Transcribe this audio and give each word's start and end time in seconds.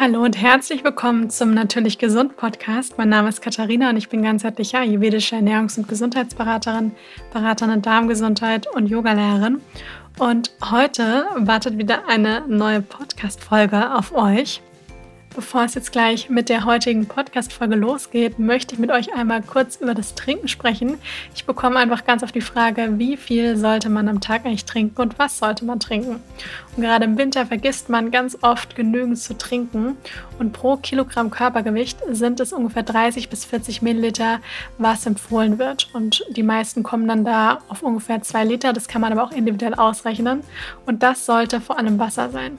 Hallo 0.00 0.22
und 0.24 0.36
herzlich 0.40 0.82
willkommen 0.82 1.30
zum 1.30 1.54
Natürlich 1.54 1.98
Gesund 1.98 2.36
Podcast. 2.36 2.98
Mein 2.98 3.08
Name 3.08 3.28
ist 3.28 3.40
Katharina 3.40 3.90
und 3.90 3.96
ich 3.96 4.08
bin 4.08 4.22
ganzheitliche 4.22 4.78
ayurvedische 4.78 5.36
Ernährungs- 5.36 5.78
und 5.78 5.86
Gesundheitsberaterin, 5.86 6.92
Beraterin 7.32 7.74
in 7.74 7.82
Darmgesundheit 7.82 8.66
und 8.66 8.86
Yogalehrerin. 8.86 9.60
Und 10.18 10.50
heute 10.70 11.26
wartet 11.36 11.78
wieder 11.78 12.08
eine 12.08 12.42
neue 12.48 12.82
Podcast-Folge 12.82 13.94
auf 13.94 14.12
euch. 14.12 14.60
Bevor 15.34 15.64
es 15.64 15.74
jetzt 15.74 15.92
gleich 15.92 16.28
mit 16.28 16.50
der 16.50 16.66
heutigen 16.66 17.06
Podcast-Folge 17.06 17.74
losgeht, 17.74 18.38
möchte 18.38 18.74
ich 18.74 18.78
mit 18.78 18.90
euch 18.90 19.14
einmal 19.14 19.40
kurz 19.40 19.76
über 19.76 19.94
das 19.94 20.14
Trinken 20.14 20.46
sprechen. 20.46 20.98
Ich 21.34 21.46
bekomme 21.46 21.78
einfach 21.78 22.04
ganz 22.04 22.22
oft 22.22 22.34
die 22.34 22.42
Frage, 22.42 22.98
wie 22.98 23.16
viel 23.16 23.56
sollte 23.56 23.88
man 23.88 24.08
am 24.08 24.20
Tag 24.20 24.44
eigentlich 24.44 24.66
trinken 24.66 25.00
und 25.00 25.18
was 25.18 25.38
sollte 25.38 25.64
man 25.64 25.80
trinken? 25.80 26.22
Und 26.76 26.82
gerade 26.82 27.06
im 27.06 27.16
Winter 27.16 27.46
vergisst 27.46 27.88
man 27.88 28.10
ganz 28.10 28.36
oft 28.42 28.76
genügend 28.76 29.18
zu 29.18 29.36
trinken. 29.38 29.96
Und 30.38 30.52
pro 30.52 30.76
Kilogramm 30.76 31.30
Körpergewicht 31.30 31.98
sind 32.10 32.38
es 32.40 32.52
ungefähr 32.52 32.82
30 32.82 33.30
bis 33.30 33.46
40 33.46 33.80
Milliliter, 33.80 34.40
was 34.76 35.06
empfohlen 35.06 35.58
wird. 35.58 35.88
Und 35.94 36.24
die 36.30 36.42
meisten 36.42 36.82
kommen 36.82 37.08
dann 37.08 37.24
da 37.24 37.60
auf 37.68 37.82
ungefähr 37.82 38.20
2 38.20 38.44
Liter. 38.44 38.72
Das 38.74 38.86
kann 38.86 39.00
man 39.00 39.12
aber 39.12 39.24
auch 39.24 39.32
individuell 39.32 39.74
ausrechnen. 39.74 40.40
Und 40.84 41.02
das 41.02 41.24
sollte 41.24 41.60
vor 41.62 41.78
allem 41.78 41.98
Wasser 41.98 42.28
sein. 42.30 42.58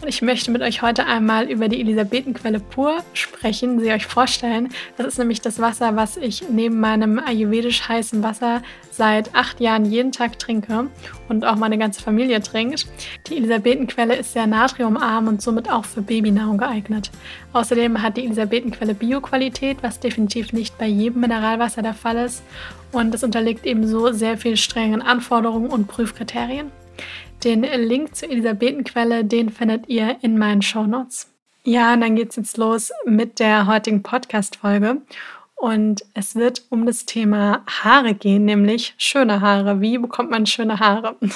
Und 0.00 0.08
ich 0.08 0.22
möchte 0.22 0.50
mit 0.50 0.60
euch 0.60 0.82
heute 0.82 1.06
einmal 1.06 1.50
über 1.50 1.68
die 1.68 1.80
Elisabetenquelle 1.80 2.60
pur 2.60 2.98
sprechen, 3.14 3.80
sie 3.80 3.92
euch 3.92 4.06
vorstellen. 4.06 4.68
Das 4.96 5.06
ist 5.06 5.18
nämlich 5.18 5.40
das 5.40 5.60
Wasser, 5.60 5.96
was 5.96 6.16
ich 6.16 6.48
neben 6.50 6.80
meinem 6.80 7.18
ayurvedisch 7.18 7.88
heißen 7.88 8.22
Wasser 8.22 8.62
seit 8.90 9.34
acht 9.34 9.60
Jahren 9.60 9.84
jeden 9.86 10.12
Tag 10.12 10.38
trinke 10.38 10.90
und 11.28 11.44
auch 11.44 11.56
meine 11.56 11.78
ganze 11.78 12.02
Familie 12.02 12.40
trinkt. 12.42 12.86
Die 13.28 13.36
Elisabetenquelle 13.36 14.16
ist 14.16 14.32
sehr 14.32 14.46
natriumarm 14.46 15.28
und 15.28 15.42
somit 15.42 15.70
auch 15.70 15.84
für 15.84 16.02
Babynahrung 16.02 16.58
geeignet. 16.58 17.10
Außerdem 17.52 18.02
hat 18.02 18.16
die 18.16 18.24
Elisabetenquelle 18.24 18.94
Bioqualität, 18.94 19.78
was 19.82 20.00
definitiv 20.00 20.52
nicht 20.52 20.76
bei 20.76 20.86
jedem 20.86 21.22
Mineralwasser 21.22 21.82
der 21.82 21.94
Fall 21.94 22.18
ist. 22.18 22.42
Und 22.92 23.14
es 23.14 23.24
unterliegt 23.24 23.64
ebenso 23.64 24.12
sehr 24.12 24.38
viel 24.38 24.56
strengen 24.56 25.02
Anforderungen 25.02 25.70
und 25.70 25.88
Prüfkriterien. 25.88 26.70
Den 27.44 27.62
Link 27.62 28.16
zur 28.16 28.30
Elisabetenquelle, 28.30 29.22
den 29.22 29.50
findet 29.50 29.86
ihr 29.90 30.16
in 30.22 30.38
meinen 30.38 30.62
Shownotes. 30.62 31.30
Ja, 31.62 31.92
und 31.92 32.00
dann 32.00 32.16
geht 32.16 32.30
es 32.30 32.36
jetzt 32.36 32.56
los 32.56 32.90
mit 33.04 33.38
der 33.38 33.66
heutigen 33.66 34.02
Podcast-Folge. 34.02 35.02
Und 35.54 36.04
es 36.14 36.36
wird 36.36 36.62
um 36.70 36.86
das 36.86 37.04
Thema 37.04 37.62
Haare 37.66 38.14
gehen, 38.14 38.46
nämlich 38.46 38.94
schöne 38.96 39.42
Haare. 39.42 39.82
Wie 39.82 39.98
bekommt 39.98 40.30
man 40.30 40.46
schöne 40.46 40.80
Haare? 40.80 41.16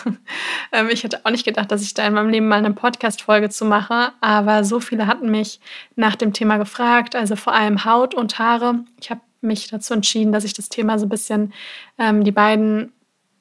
Ähm, 0.70 0.88
ich 0.90 1.02
hätte 1.02 1.24
auch 1.24 1.30
nicht 1.30 1.46
gedacht, 1.46 1.72
dass 1.72 1.80
ich 1.80 1.94
da 1.94 2.06
in 2.06 2.12
meinem 2.12 2.28
Leben 2.28 2.46
mal 2.46 2.56
eine 2.56 2.74
Podcast-Folge 2.74 3.48
zu 3.48 3.64
mache, 3.64 4.12
aber 4.20 4.64
so 4.64 4.80
viele 4.80 5.06
hatten 5.06 5.30
mich 5.30 5.60
nach 5.96 6.14
dem 6.14 6.34
Thema 6.34 6.58
gefragt, 6.58 7.16
also 7.16 7.36
vor 7.36 7.54
allem 7.54 7.86
Haut 7.86 8.14
und 8.14 8.38
Haare. 8.38 8.84
Ich 9.00 9.10
habe 9.10 9.22
mich 9.40 9.68
dazu 9.68 9.94
entschieden, 9.94 10.30
dass 10.30 10.44
ich 10.44 10.52
das 10.52 10.68
Thema 10.68 10.98
so 10.98 11.06
ein 11.06 11.08
bisschen 11.08 11.54
ähm, 11.98 12.22
die 12.22 12.32
beiden 12.32 12.92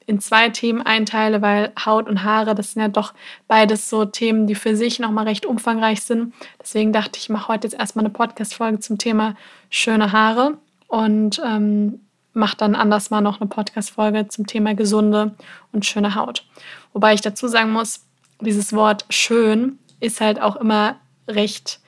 in 0.08 0.20
zwei 0.20 0.48
Themen 0.48 0.80
einteile, 0.80 1.42
weil 1.42 1.70
Haut 1.84 2.08
und 2.08 2.24
Haare, 2.24 2.54
das 2.54 2.72
sind 2.72 2.80
ja 2.80 2.88
doch 2.88 3.12
beides 3.46 3.90
so 3.90 4.06
Themen, 4.06 4.46
die 4.46 4.54
für 4.54 4.74
sich 4.74 4.98
nochmal 4.98 5.26
recht 5.26 5.44
umfangreich 5.44 6.00
sind. 6.00 6.32
Deswegen 6.58 6.94
dachte 6.94 7.18
ich, 7.18 7.24
ich 7.24 7.28
mache 7.28 7.48
heute 7.48 7.66
jetzt 7.66 7.78
erstmal 7.78 8.06
eine 8.06 8.14
Podcast-Folge 8.14 8.80
zum 8.80 8.96
Thema 8.96 9.36
schöne 9.68 10.10
Haare 10.10 10.56
und 10.86 11.42
ähm, 11.44 12.00
mache 12.32 12.56
dann 12.56 12.74
anders 12.74 13.10
mal 13.10 13.20
noch 13.20 13.38
eine 13.42 13.50
Podcast-Folge 13.50 14.28
zum 14.28 14.46
Thema 14.46 14.74
gesunde 14.74 15.34
und 15.72 15.84
schöne 15.84 16.14
Haut. 16.14 16.46
Wobei 16.94 17.12
ich 17.12 17.20
dazu 17.20 17.46
sagen 17.46 17.72
muss, 17.72 18.06
dieses 18.40 18.72
Wort 18.72 19.04
schön 19.10 19.78
ist 20.00 20.22
halt 20.22 20.40
auch 20.40 20.56
immer 20.56 20.96
recht 21.28 21.80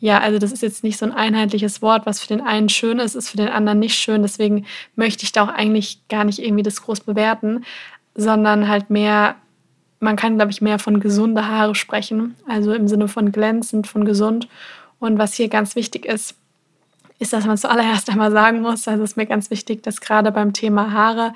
ja, 0.00 0.18
also 0.18 0.38
das 0.38 0.50
ist 0.50 0.62
jetzt 0.62 0.82
nicht 0.82 0.98
so 0.98 1.04
ein 1.04 1.12
einheitliches 1.12 1.82
Wort, 1.82 2.06
was 2.06 2.20
für 2.20 2.28
den 2.28 2.40
einen 2.40 2.70
schön 2.70 2.98
ist, 2.98 3.14
ist 3.14 3.28
für 3.28 3.36
den 3.36 3.48
anderen 3.48 3.78
nicht 3.78 3.96
schön. 3.96 4.22
Deswegen 4.22 4.64
möchte 4.96 5.24
ich 5.24 5.32
da 5.32 5.44
auch 5.44 5.48
eigentlich 5.48 6.00
gar 6.08 6.24
nicht 6.24 6.38
irgendwie 6.38 6.62
das 6.62 6.80
groß 6.82 7.00
bewerten, 7.00 7.64
sondern 8.14 8.66
halt 8.66 8.88
mehr, 8.88 9.36
man 10.00 10.16
kann, 10.16 10.36
glaube 10.36 10.52
ich, 10.52 10.62
mehr 10.62 10.78
von 10.78 11.00
gesunde 11.00 11.46
Haare 11.46 11.74
sprechen. 11.74 12.34
Also 12.48 12.72
im 12.72 12.88
Sinne 12.88 13.08
von 13.08 13.30
glänzend, 13.30 13.86
von 13.86 14.06
gesund. 14.06 14.48
Und 15.00 15.18
was 15.18 15.34
hier 15.34 15.48
ganz 15.48 15.76
wichtig 15.76 16.06
ist, 16.06 16.34
ist, 17.18 17.34
dass 17.34 17.44
man 17.44 17.58
zuallererst 17.58 18.08
einmal 18.10 18.32
sagen 18.32 18.62
muss, 18.62 18.88
also 18.88 19.04
ist 19.04 19.18
mir 19.18 19.26
ganz 19.26 19.50
wichtig, 19.50 19.82
dass 19.82 20.00
gerade 20.00 20.32
beim 20.32 20.54
Thema 20.54 20.92
Haare 20.92 21.34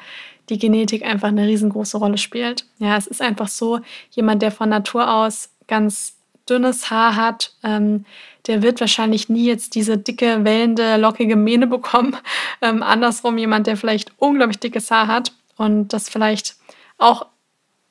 die 0.48 0.58
Genetik 0.58 1.04
einfach 1.04 1.28
eine 1.28 1.46
riesengroße 1.46 1.98
Rolle 1.98 2.16
spielt. 2.16 2.64
Ja, 2.78 2.96
es 2.96 3.06
ist 3.06 3.20
einfach 3.20 3.48
so, 3.48 3.80
jemand, 4.10 4.40
der 4.40 4.50
von 4.50 4.70
Natur 4.70 5.12
aus 5.12 5.50
ganz 5.66 6.13
dünnes 6.48 6.90
Haar 6.90 7.16
hat, 7.16 7.52
ähm, 7.62 8.04
der 8.46 8.62
wird 8.62 8.80
wahrscheinlich 8.80 9.28
nie 9.28 9.46
jetzt 9.46 9.74
diese 9.74 9.96
dicke, 9.96 10.44
wellende, 10.44 10.96
lockige 10.96 11.36
Mähne 11.36 11.66
bekommen. 11.66 12.16
Ähm, 12.62 12.82
andersrum 12.82 13.36
jemand, 13.36 13.66
der 13.66 13.76
vielleicht 13.76 14.12
unglaublich 14.16 14.58
dickes 14.58 14.90
Haar 14.90 15.06
hat 15.06 15.32
und 15.56 15.88
das 15.88 16.08
vielleicht 16.08 16.56
auch 16.96 17.26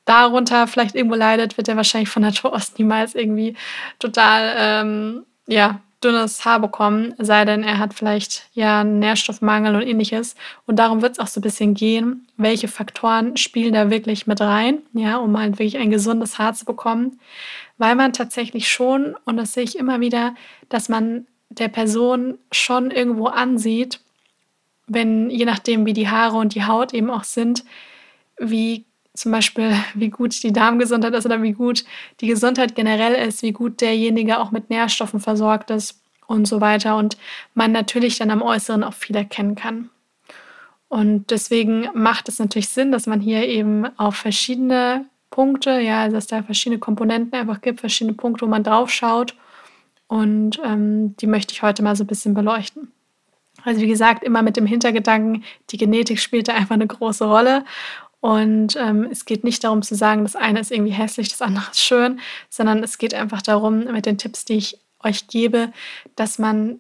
darunter 0.06 0.68
vielleicht 0.68 0.96
irgendwo 0.96 1.16
leidet, 1.16 1.58
wird 1.58 1.68
er 1.68 1.78
wahrscheinlich 1.78 2.10
von 2.10 2.24
Natur 2.24 2.54
aus 2.54 2.74
niemals 2.78 3.14
irgendwie 3.14 3.56
total, 4.00 4.56
ähm, 4.58 5.26
ja, 5.48 5.82
dünnes 6.04 6.44
Haar 6.46 6.60
bekommen, 6.60 7.14
sei 7.18 7.46
denn, 7.46 7.64
er 7.64 7.80
hat 7.80 7.94
vielleicht 7.94 8.50
ja 8.54 8.82
einen 8.82 9.00
Nährstoffmangel 9.00 9.76
und 9.76 9.82
ähnliches. 9.82 10.36
Und 10.66 10.78
darum 10.78 11.02
wird 11.02 11.14
es 11.14 11.20
auch 11.20 11.28
so 11.28 11.40
ein 11.40 11.44
bisschen 11.44 11.74
gehen, 11.74 12.28
welche 12.38 12.68
Faktoren 12.68 13.38
spielen 13.38 13.74
da 13.74 13.90
wirklich 13.90 14.28
mit 14.28 14.42
rein, 14.42 14.80
ja, 14.94 15.18
um 15.18 15.38
halt 15.38 15.54
wirklich 15.54 15.78
ein 15.78 15.92
gesundes 15.92 16.40
Haar 16.40 16.54
zu 16.54 16.66
bekommen 16.66 17.20
weil 17.78 17.96
man 17.96 18.14
tatsächlich 18.14 18.70
schon, 18.70 19.16
und 19.26 19.38
das 19.38 19.54
sehe 19.54 19.64
ich 19.64 19.78
immer 19.78 20.00
wieder, 20.00 20.36
dass 20.70 20.90
man 20.90 21.28
der 21.50 21.68
Person 21.68 22.38
schon 22.52 22.92
irgendwo 22.92 23.28
ansieht, 23.28 24.00
wenn 24.88 25.30
je 25.30 25.46
nachdem, 25.46 25.86
wie 25.86 25.94
die 25.94 26.10
Haare 26.10 26.38
und 26.38 26.56
die 26.56 26.66
Haut 26.66 26.94
eben 26.94 27.10
auch 27.10 27.24
sind, 27.24 27.64
wie 28.38 28.86
zum 29.14 29.32
Beispiel, 29.32 29.74
wie 29.94 30.10
gut 30.10 30.42
die 30.44 30.54
Darmgesundheit 30.54 31.14
ist 31.14 31.26
oder 31.26 31.42
wie 31.42 31.54
gut 31.54 31.86
die 32.20 32.28
Gesundheit 32.28 32.76
generell 32.76 33.14
ist, 33.28 33.44
wie 33.44 33.52
gut 33.52 33.82
derjenige 33.82 34.40
auch 34.40 34.52
mit 34.52 34.70
Nährstoffen 34.70 35.20
versorgt 35.20 35.70
ist 35.70 36.02
und 36.26 36.48
so 36.48 36.62
weiter. 36.62 36.98
Und 36.98 37.18
man 37.54 37.72
natürlich 37.72 38.18
dann 38.18 38.32
am 38.32 38.42
Äußeren 38.42 38.84
auch 38.84 38.94
viel 38.94 39.16
erkennen 39.16 39.56
kann. 39.56 39.90
Und 40.90 41.32
deswegen 41.32 41.90
macht 41.94 42.30
es 42.30 42.40
natürlich 42.40 42.70
Sinn, 42.70 42.92
dass 42.92 43.08
man 43.08 43.20
hier 43.20 43.48
eben 43.48 43.86
auf 43.98 44.16
verschiedene 44.16 45.06
Punkte, 45.30 45.80
ja, 45.80 46.04
also 46.04 46.18
dass 46.18 46.28
da 46.28 46.44
verschiedene 46.44 46.80
Komponenten 46.80 47.34
einfach 47.40 47.62
gibt, 47.62 47.80
verschiedene 47.80 48.16
Punkte, 48.16 48.46
wo 48.46 48.50
man 48.50 48.64
drauf 48.64 48.92
schaut. 48.92 49.36
Und 50.08 50.60
ähm, 50.64 51.16
die 51.18 51.26
möchte 51.26 51.54
ich 51.54 51.64
heute 51.64 51.82
mal 51.82 51.96
so 51.96 52.04
ein 52.04 52.08
bisschen 52.08 52.36
beleuchten. 52.36 52.92
Also 53.64 53.82
wie 53.82 53.88
gesagt, 53.88 54.24
immer 54.24 54.42
mit 54.42 54.58
dem 54.58 54.66
Hintergedanken, 54.66 55.44
die 55.70 55.78
Genetik 55.78 56.20
spielt 56.20 56.48
da 56.48 56.54
einfach 56.54 56.76
eine 56.76 56.88
große 56.88 57.26
Rolle. 57.26 57.66
Und 58.24 58.78
ähm, 58.78 59.10
es 59.12 59.26
geht 59.26 59.44
nicht 59.44 59.66
darum 59.66 59.82
zu 59.82 59.96
sagen, 59.96 60.24
das 60.24 60.38
eine 60.38 60.62
ist 60.62 60.72
irgendwie 60.72 60.94
hässlich, 60.94 61.28
das 61.28 61.42
andere 61.42 61.66
ist 61.70 61.82
schön, 61.82 62.22
sondern 62.50 62.82
es 62.82 62.98
geht 62.98 63.14
einfach 63.14 63.42
darum, 63.42 63.84
mit 63.84 64.06
den 64.06 64.18
Tipps, 64.18 64.46
die 64.46 64.56
ich 64.56 64.80
euch 65.04 65.28
gebe, 65.28 65.74
dass 66.16 66.40
man 66.40 66.80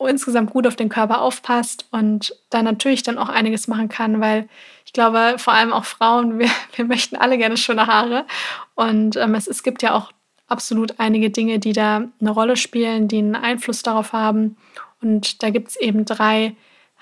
insgesamt 0.00 0.50
gut 0.50 0.66
auf 0.66 0.74
den 0.74 0.88
Körper 0.88 1.22
aufpasst 1.22 1.86
und 1.92 2.34
da 2.50 2.64
natürlich 2.64 3.04
dann 3.04 3.16
auch 3.16 3.28
einiges 3.28 3.68
machen 3.68 3.88
kann, 3.88 4.20
weil 4.20 4.48
ich 4.84 4.92
glaube, 4.92 5.36
vor 5.38 5.52
allem 5.52 5.72
auch 5.72 5.84
Frauen, 5.84 6.38
wir, 6.40 6.50
wir 6.74 6.84
möchten 6.84 7.14
alle 7.14 7.38
gerne 7.38 7.56
schöne 7.56 7.86
Haare. 7.86 8.26
Und 8.74 9.14
ähm, 9.14 9.36
es, 9.36 9.46
es 9.46 9.62
gibt 9.62 9.84
ja 9.84 9.94
auch 9.94 10.10
absolut 10.48 10.98
einige 10.98 11.30
Dinge, 11.30 11.60
die 11.60 11.74
da 11.74 12.08
eine 12.20 12.30
Rolle 12.30 12.56
spielen, 12.56 13.06
die 13.06 13.18
einen 13.18 13.36
Einfluss 13.36 13.82
darauf 13.84 14.12
haben. 14.12 14.56
Und 15.00 15.44
da 15.44 15.50
gibt 15.50 15.68
es 15.68 15.76
eben 15.76 16.06
drei 16.06 16.56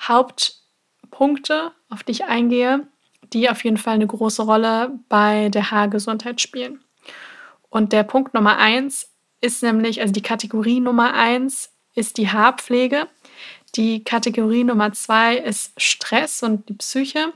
Hauptpunkte, 0.07 1.73
auf 1.89 2.03
die 2.03 2.13
ich 2.13 2.25
eingehe, 2.25 2.87
die 3.33 3.49
auf 3.51 3.65
jeden 3.65 3.77
Fall 3.77 3.95
eine 3.95 4.07
große 4.07 4.43
Rolle 4.43 4.99
bei 5.09 5.49
der 5.49 5.71
Haargesundheit 5.71 6.41
spielen. 6.41 6.81
Und 7.69 7.93
der 7.93 8.03
Punkt 8.03 8.35
Nummer 8.35 8.59
eins 8.59 9.11
ist 9.41 9.63
nämlich, 9.63 10.01
also 10.01 10.13
die 10.13 10.23
Kategorie 10.23 10.81
Nummer 10.81 11.15
eins 11.15 11.73
ist 11.95 12.19
die 12.19 12.29
Haarpflege. 12.29 13.07
Die 13.77 14.05
Kategorie 14.05 14.65
Nummer 14.65 14.93
zwei 14.93 15.37
ist 15.37 15.81
Stress 15.81 16.43
und 16.43 16.69
die 16.69 16.75
Psyche. 16.75 17.33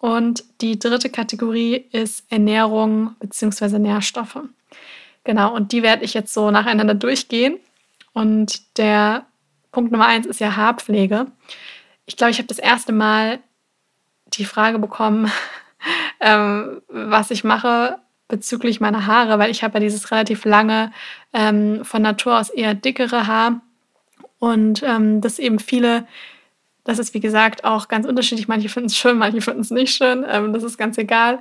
Und 0.00 0.44
die 0.60 0.78
dritte 0.78 1.10
Kategorie 1.10 1.86
ist 1.92 2.24
Ernährung 2.30 3.16
bzw. 3.20 3.78
Nährstoffe. 3.78 4.40
Genau, 5.24 5.54
und 5.54 5.72
die 5.72 5.82
werde 5.82 6.04
ich 6.04 6.14
jetzt 6.14 6.32
so 6.32 6.50
nacheinander 6.50 6.94
durchgehen. 6.94 7.58
Und 8.12 8.78
der 8.78 9.26
Punkt 9.72 9.92
Nummer 9.92 10.06
eins 10.06 10.26
ist 10.26 10.40
ja 10.40 10.56
Haarpflege. 10.56 11.26
Ich 12.06 12.16
glaube, 12.16 12.30
ich 12.30 12.38
habe 12.38 12.48
das 12.48 12.58
erste 12.58 12.92
Mal 12.92 13.40
die 14.34 14.44
Frage 14.44 14.78
bekommen, 14.78 15.30
ähm, 16.20 16.82
was 16.88 17.30
ich 17.30 17.44
mache 17.44 17.98
bezüglich 18.28 18.80
meiner 18.80 19.06
Haare, 19.06 19.38
weil 19.38 19.50
ich 19.50 19.62
habe 19.62 19.74
ja 19.74 19.80
dieses 19.80 20.10
relativ 20.10 20.44
lange, 20.44 20.92
ähm, 21.32 21.84
von 21.84 22.02
Natur 22.02 22.38
aus 22.38 22.50
eher 22.50 22.74
dickere 22.74 23.26
Haar 23.26 23.60
und 24.38 24.82
ähm, 24.82 25.20
das 25.20 25.38
eben 25.38 25.58
viele, 25.58 26.06
das 26.84 26.98
ist 26.98 27.14
wie 27.14 27.20
gesagt 27.20 27.64
auch 27.64 27.88
ganz 27.88 28.06
unterschiedlich. 28.06 28.46
Manche 28.46 28.68
finden 28.68 28.88
es 28.88 28.96
schön, 28.96 29.18
manche 29.18 29.40
finden 29.40 29.60
es 29.60 29.70
nicht 29.70 29.94
schön. 29.94 30.24
Ähm, 30.28 30.52
das 30.52 30.62
ist 30.62 30.78
ganz 30.78 30.98
egal. 30.98 31.40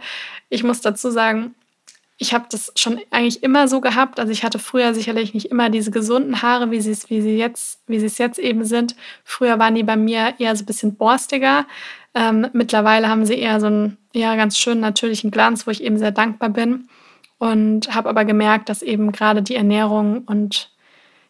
Ich 0.49 0.63
muss 0.63 0.81
dazu 0.81 1.11
sagen, 1.11 1.53
ich 2.17 2.33
habe 2.33 2.45
das 2.49 2.71
schon 2.75 2.99
eigentlich 3.11 3.43
immer 3.43 3.67
so 3.67 3.79
gehabt. 3.79 4.19
Also 4.19 4.31
ich 4.31 4.43
hatte 4.43 4.57
früher 4.57 4.93
sicherlich 4.93 5.33
nicht 5.33 5.51
immer 5.51 5.69
diese 5.69 5.91
gesunden 5.91 6.41
Haare, 6.41 6.71
wie 6.71 6.81
sie 6.81 6.91
es, 6.91 7.09
wie 7.09 7.21
sie 7.21 7.37
jetzt, 7.37 7.81
wie 7.85 7.99
sie 7.99 8.07
es 8.07 8.17
jetzt 8.17 8.39
eben 8.39 8.65
sind. 8.65 8.95
Früher 9.23 9.59
waren 9.59 9.75
die 9.75 9.83
bei 9.83 9.95
mir 9.95 10.33
eher 10.39 10.55
so 10.55 10.63
ein 10.63 10.65
bisschen 10.65 10.95
borstiger. 10.95 11.67
Ähm, 12.15 12.47
mittlerweile 12.53 13.07
haben 13.07 13.25
sie 13.25 13.37
eher 13.37 13.59
so 13.59 13.67
einen 13.67 13.97
ja, 14.13 14.35
ganz 14.35 14.57
schönen 14.57 14.81
natürlichen 14.81 15.29
Glanz, 15.29 15.67
wo 15.67 15.71
ich 15.71 15.83
eben 15.83 15.99
sehr 15.99 16.11
dankbar 16.11 16.49
bin. 16.49 16.89
Und 17.37 17.93
habe 17.93 18.09
aber 18.09 18.25
gemerkt, 18.25 18.69
dass 18.69 18.81
eben 18.81 19.11
gerade 19.11 19.43
die 19.43 19.55
Ernährung 19.55 20.23
und 20.25 20.71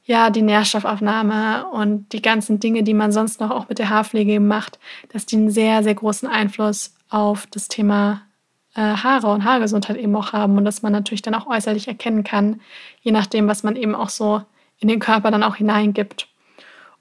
ja, 0.06 0.30
die 0.30 0.42
Nährstoffaufnahme 0.42 1.68
und 1.68 2.14
die 2.14 2.22
ganzen 2.22 2.62
Dinge, 2.62 2.84
die 2.84 2.94
man 2.94 3.12
sonst 3.12 3.42
noch 3.42 3.52
auch 3.52 3.68
mit 3.68 3.78
der 3.78 3.90
Haarpflege 3.90 4.40
macht, 4.40 4.80
dass 5.10 5.26
die 5.26 5.36
einen 5.36 5.52
sehr, 5.52 5.84
sehr 5.84 5.96
großen 5.96 6.30
Einfluss 6.30 6.96
auf 7.10 7.46
das 7.48 7.68
Thema 7.68 8.22
Haare 8.82 9.28
und 9.28 9.44
Haargesundheit 9.44 9.98
eben 9.98 10.16
auch 10.16 10.34
haben 10.34 10.58
und 10.58 10.66
dass 10.66 10.82
man 10.82 10.92
natürlich 10.92 11.22
dann 11.22 11.36
auch 11.36 11.48
äußerlich 11.48 11.88
erkennen 11.88 12.24
kann, 12.24 12.62
je 13.02 13.12
nachdem, 13.12 13.48
was 13.48 13.64
man 13.64 13.76
eben 13.76 13.96
auch 13.96 14.10
so 14.10 14.42
in 14.80 14.88
den 14.88 15.00
Körper 15.00 15.32
dann 15.32 15.44
auch 15.44 15.56
hineingibt. 15.56 16.28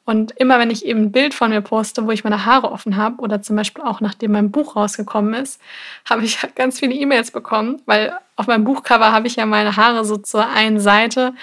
Und 0.07 0.31
immer 0.39 0.61
wenn 0.61 0.71
ich 0.71 0.87
eben 0.87 1.03
ein 1.03 1.13
Bild 1.13 1.35
von 1.35 1.51
mir 1.51 1.61
poste, 1.61 2.07
wo 2.07 2.13
ich 2.13 2.23
meine 2.23 2.47
Haare 2.47 2.71
offen 2.71 2.97
habe 2.97 3.21
oder 3.21 3.43
zum 3.43 3.57
Beispiel 3.57 3.83
auch 3.83 4.01
nachdem 4.01 4.33
mein 4.33 4.53
Buch 4.53 4.77
rausgekommen 4.77 5.35
ist, 5.35 5.61
habe 6.09 6.25
ich 6.25 6.39
ganz 6.55 6.79
viele 6.79 6.95
E-Mails 6.95 7.33
bekommen, 7.33 7.83
weil 7.87 8.17
auf 8.37 8.47
meinem 8.47 8.63
Buchcover 8.63 9.11
habe 9.11 9.27
ich 9.27 9.35
ja 9.35 9.47
meine 9.47 9.77
Haare 9.77 10.05
so 10.05 10.17
zur 10.17 10.49
einen 10.49 10.79
Seite 10.79 11.35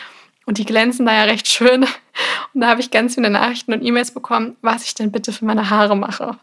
und 0.45 0.59
die 0.59 0.65
glänzen 0.65 1.05
da 1.05 1.13
ja 1.13 1.23
recht 1.23 1.47
schön. 1.47 1.85
Und 2.53 2.61
da 2.61 2.67
habe 2.67 2.81
ich 2.81 2.91
ganz 2.91 3.15
viele 3.15 3.31
Nachrichten 3.31 3.73
und 3.73 3.81
E-Mails 3.81 4.11
bekommen, 4.11 4.55
was 4.61 4.85
ich 4.85 4.93
denn 4.93 5.11
bitte 5.11 5.31
für 5.31 5.43
meine 5.43 5.71
Haare 5.71 5.97
mache. 5.97 6.37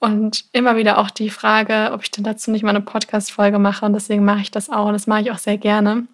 Und 0.00 0.46
immer 0.52 0.76
wieder 0.76 0.98
auch 0.98 1.10
die 1.10 1.30
Frage, 1.30 1.90
ob 1.92 2.02
ich 2.02 2.10
denn 2.10 2.24
dazu 2.24 2.50
nicht 2.50 2.62
mal 2.62 2.70
eine 2.70 2.80
Podcast-Folge 2.80 3.58
mache. 3.58 3.84
Und 3.84 3.92
deswegen 3.92 4.24
mache 4.24 4.40
ich 4.40 4.50
das 4.50 4.70
auch. 4.70 4.86
Und 4.86 4.94
das 4.94 5.06
mache 5.06 5.20
ich 5.20 5.30
auch 5.30 5.38
sehr 5.38 5.58
gerne. 5.58 6.06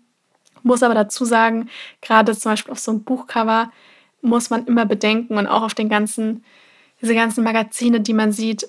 Muss 0.63 0.83
aber 0.83 0.95
dazu 0.95 1.25
sagen, 1.25 1.69
gerade 2.03 2.37
zum 2.37 2.53
Beispiel 2.53 2.73
auf 2.73 2.81
so 2.81 2.91
einem 2.91 3.05
Buchcover 3.05 3.71
muss 4.23 4.51
man 4.51 4.67
immer 4.67 4.85
bedenken 4.85 5.39
und 5.39 5.47
auch 5.47 5.63
auf 5.63 5.75
den 5.75 5.89
ganzen, 5.89 6.45
diese 7.01 7.15
ganzen 7.15 7.45
Magazine, 7.45 8.01
die 8.01 8.13
man 8.13 8.33
sieht, 8.33 8.69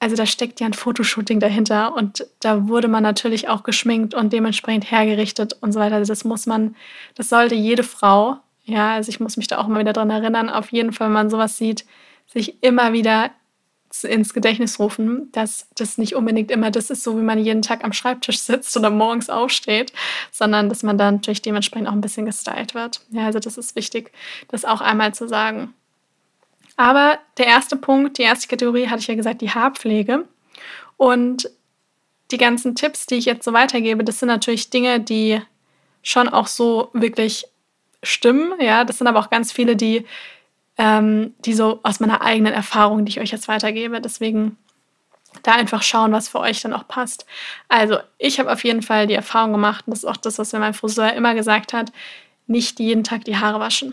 also 0.00 0.14
da 0.14 0.26
steckt 0.26 0.60
ja 0.60 0.66
ein 0.66 0.74
Fotoshooting 0.74 1.40
dahinter 1.40 1.94
und 1.94 2.26
da 2.40 2.68
wurde 2.68 2.88
man 2.88 3.02
natürlich 3.02 3.48
auch 3.48 3.62
geschminkt 3.62 4.14
und 4.14 4.32
dementsprechend 4.32 4.90
hergerichtet 4.90 5.56
und 5.60 5.72
so 5.72 5.80
weiter. 5.80 5.96
Also 5.96 6.12
das 6.12 6.24
muss 6.24 6.46
man, 6.46 6.76
das 7.16 7.30
sollte 7.30 7.54
jede 7.54 7.82
Frau, 7.82 8.36
ja, 8.64 8.94
also 8.94 9.08
ich 9.08 9.18
muss 9.18 9.36
mich 9.36 9.48
da 9.48 9.58
auch 9.58 9.66
immer 9.66 9.80
wieder 9.80 9.94
dran 9.94 10.10
erinnern, 10.10 10.50
auf 10.50 10.70
jeden 10.70 10.92
Fall, 10.92 11.08
wenn 11.08 11.14
man 11.14 11.30
sowas 11.30 11.56
sieht, 11.58 11.84
sich 12.26 12.62
immer 12.62 12.92
wieder 12.92 13.30
ins 14.04 14.34
Gedächtnis 14.34 14.78
rufen, 14.78 15.30
dass 15.32 15.68
das 15.76 15.98
nicht 15.98 16.14
unbedingt 16.14 16.50
immer 16.50 16.70
das 16.70 16.90
ist, 16.90 17.02
so 17.02 17.16
wie 17.18 17.22
man 17.22 17.38
jeden 17.38 17.62
Tag 17.62 17.84
am 17.84 17.92
Schreibtisch 17.92 18.38
sitzt 18.38 18.76
oder 18.76 18.90
morgens 18.90 19.30
aufsteht, 19.30 19.92
sondern 20.30 20.68
dass 20.68 20.82
man 20.82 20.98
dann 20.98 21.16
natürlich 21.16 21.42
dementsprechend 21.42 21.88
auch 21.88 21.92
ein 21.92 22.00
bisschen 22.00 22.26
gestylt 22.26 22.74
wird. 22.74 23.00
Ja, 23.10 23.26
also 23.26 23.38
das 23.38 23.56
ist 23.56 23.76
wichtig, 23.76 24.12
das 24.48 24.64
auch 24.64 24.80
einmal 24.80 25.14
zu 25.14 25.26
sagen. 25.28 25.74
Aber 26.76 27.18
der 27.38 27.46
erste 27.46 27.76
Punkt, 27.76 28.18
die 28.18 28.22
erste 28.22 28.46
Kategorie, 28.46 28.88
hatte 28.88 29.00
ich 29.00 29.08
ja 29.08 29.16
gesagt, 29.16 29.40
die 29.40 29.50
Haarpflege. 29.50 30.24
Und 30.96 31.50
die 32.30 32.38
ganzen 32.38 32.74
Tipps, 32.74 33.06
die 33.06 33.16
ich 33.16 33.24
jetzt 33.24 33.44
so 33.44 33.52
weitergebe, 33.52 34.04
das 34.04 34.20
sind 34.20 34.28
natürlich 34.28 34.70
Dinge, 34.70 35.00
die 35.00 35.40
schon 36.02 36.28
auch 36.28 36.46
so 36.46 36.90
wirklich 36.92 37.46
stimmen. 38.02 38.52
Ja, 38.60 38.84
das 38.84 38.98
sind 38.98 39.06
aber 39.06 39.18
auch 39.18 39.30
ganz 39.30 39.50
viele, 39.50 39.76
die, 39.76 40.04
ähm, 40.78 41.34
die 41.44 41.54
so 41.54 41.80
aus 41.82 42.00
meiner 42.00 42.22
eigenen 42.22 42.52
Erfahrung, 42.52 43.04
die 43.04 43.10
ich 43.10 43.20
euch 43.20 43.30
jetzt 43.30 43.48
weitergebe. 43.48 44.00
Deswegen 44.00 44.56
da 45.42 45.52
einfach 45.52 45.82
schauen, 45.82 46.12
was 46.12 46.28
für 46.28 46.38
euch 46.40 46.60
dann 46.62 46.72
auch 46.72 46.88
passt. 46.88 47.26
Also, 47.68 47.98
ich 48.16 48.40
habe 48.40 48.50
auf 48.50 48.64
jeden 48.64 48.82
Fall 48.82 49.06
die 49.06 49.14
Erfahrung 49.14 49.52
gemacht, 49.52 49.86
und 49.86 49.90
das 49.90 50.00
ist 50.00 50.08
auch 50.08 50.16
das, 50.16 50.38
was 50.38 50.52
mir 50.52 50.60
mein 50.60 50.74
Friseur 50.74 51.12
immer 51.12 51.34
gesagt 51.34 51.72
hat, 51.72 51.92
nicht 52.46 52.80
jeden 52.80 53.04
Tag 53.04 53.24
die 53.24 53.36
Haare 53.36 53.60
waschen. 53.60 53.92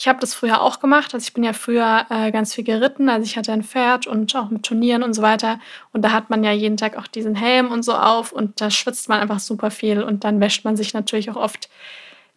Ich 0.00 0.08
habe 0.08 0.18
das 0.18 0.32
früher 0.32 0.62
auch 0.62 0.80
gemacht. 0.80 1.12
Also 1.12 1.24
ich 1.24 1.34
bin 1.34 1.44
ja 1.44 1.52
früher 1.52 2.06
äh, 2.08 2.30
ganz 2.30 2.54
viel 2.54 2.64
geritten. 2.64 3.10
Also 3.10 3.24
ich 3.24 3.36
hatte 3.36 3.52
ein 3.52 3.62
Pferd 3.62 4.06
und 4.06 4.34
auch 4.34 4.48
mit 4.48 4.64
Turnieren 4.64 5.02
und 5.02 5.12
so 5.12 5.20
weiter. 5.20 5.60
Und 5.92 6.02
da 6.02 6.10
hat 6.12 6.30
man 6.30 6.42
ja 6.42 6.52
jeden 6.52 6.78
Tag 6.78 6.96
auch 6.96 7.06
diesen 7.06 7.34
Helm 7.34 7.70
und 7.70 7.82
so 7.82 7.94
auf 7.94 8.32
und 8.32 8.62
da 8.62 8.70
schwitzt 8.70 9.10
man 9.10 9.20
einfach 9.20 9.40
super 9.40 9.70
viel 9.70 10.02
und 10.02 10.24
dann 10.24 10.40
wäscht 10.40 10.64
man 10.64 10.74
sich 10.74 10.94
natürlich 10.94 11.30
auch 11.30 11.36
oft 11.36 11.68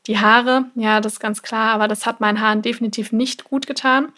die 0.07 0.19
Haare. 0.19 0.65
Ja, 0.75 0.99
das 0.99 1.13
ist 1.13 1.19
ganz 1.19 1.41
klar. 1.41 1.73
Aber 1.73 1.87
das 1.87 2.05
hat 2.05 2.19
meinen 2.19 2.41
Haaren 2.41 2.61
definitiv 2.61 3.11
nicht 3.11 3.43
gut 3.43 3.67
getan. 3.67 4.11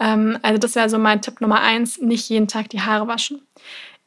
Ähm, 0.00 0.38
also 0.42 0.58
das 0.58 0.74
wäre 0.74 0.88
so 0.88 0.98
mein 0.98 1.22
Tipp 1.22 1.40
Nummer 1.40 1.60
eins: 1.60 2.00
nicht 2.00 2.28
jeden 2.28 2.48
Tag 2.48 2.68
die 2.70 2.80
Haare 2.80 3.06
waschen. 3.06 3.42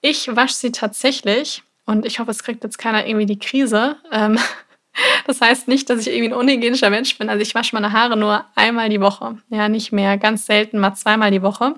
Ich 0.01 0.36
wasche 0.36 0.56
sie 0.56 0.71
tatsächlich 0.71 1.63
und 1.86 2.06
ich 2.06 2.19
hoffe, 2.19 2.31
es 2.31 2.44
kriegt 2.44 2.63
jetzt 2.63 2.77
keiner 2.77 3.07
irgendwie 3.07 3.25
die 3.25 3.39
Krise. 3.39 3.98
Ähm, 4.12 4.38
das 5.27 5.42
heißt 5.42 5.68
nicht, 5.68 5.89
dass 5.89 6.01
ich 6.01 6.07
irgendwie 6.07 6.33
ein 6.33 6.39
unhygienischer 6.39 6.89
Mensch 6.89 7.18
bin. 7.18 7.30
Also 7.30 7.42
ich 7.42 7.56
wasche 7.56 7.75
meine 7.75 7.94
Haare 7.94 8.18
nur 8.18 8.45
einmal 8.56 8.89
die 8.89 9.01
Woche. 9.01 9.38
Ja, 9.50 9.69
nicht 9.69 9.92
mehr. 9.92 10.18
Ganz 10.18 10.45
selten 10.45 10.80
mal 10.80 10.95
zweimal 10.95 11.31
die 11.31 11.42
Woche. 11.42 11.75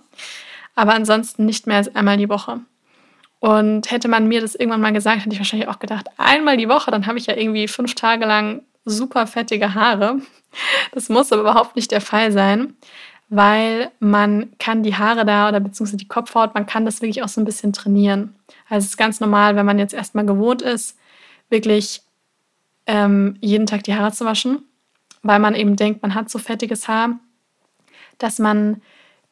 Aber 0.75 0.93
ansonsten 0.93 1.45
nicht 1.45 1.67
mehr 1.67 1.77
als 1.77 1.93
einmal 1.95 2.17
die 2.17 2.29
Woche. 2.29 2.61
Und 3.39 3.89
hätte 3.89 4.09
man 4.09 4.27
mir 4.27 4.41
das 4.41 4.55
irgendwann 4.55 4.81
mal 4.81 4.91
gesagt, 4.91 5.19
hätte 5.19 5.33
ich 5.33 5.39
wahrscheinlich 5.39 5.69
auch 5.69 5.79
gedacht, 5.79 6.07
einmal 6.17 6.57
die 6.57 6.67
Woche, 6.67 6.91
dann 6.91 7.05
habe 7.05 7.17
ich 7.17 7.25
ja 7.27 7.37
irgendwie 7.37 7.69
fünf 7.69 7.95
Tage 7.95 8.25
lang 8.25 8.63
super 8.89 9.27
fettige 9.27 9.73
Haare. 9.73 10.21
Das 10.91 11.09
muss 11.09 11.31
aber 11.31 11.41
überhaupt 11.41 11.75
nicht 11.75 11.91
der 11.91 12.01
Fall 12.01 12.31
sein, 12.31 12.75
weil 13.29 13.91
man 13.99 14.51
kann 14.57 14.83
die 14.83 14.95
Haare 14.95 15.25
da 15.25 15.47
oder 15.47 15.59
beziehungsweise 15.59 15.97
die 15.97 16.07
Kopfhaut, 16.07 16.55
man 16.55 16.65
kann 16.65 16.85
das 16.85 17.01
wirklich 17.01 17.23
auch 17.23 17.29
so 17.29 17.39
ein 17.39 17.45
bisschen 17.45 17.73
trainieren. 17.73 18.35
Also 18.67 18.85
es 18.85 18.91
ist 18.91 18.97
ganz 18.97 19.19
normal, 19.19 19.55
wenn 19.55 19.65
man 19.65 19.79
jetzt 19.79 19.93
erstmal 19.93 20.25
gewohnt 20.25 20.61
ist, 20.61 20.97
wirklich 21.49 22.01
ähm, 22.87 23.37
jeden 23.39 23.67
Tag 23.67 23.83
die 23.83 23.93
Haare 23.93 24.11
zu 24.11 24.25
waschen, 24.25 24.63
weil 25.21 25.39
man 25.39 25.53
eben 25.53 25.75
denkt, 25.75 26.01
man 26.01 26.15
hat 26.15 26.29
so 26.29 26.39
fettiges 26.39 26.87
Haar, 26.87 27.19
dass 28.17 28.39
man 28.39 28.81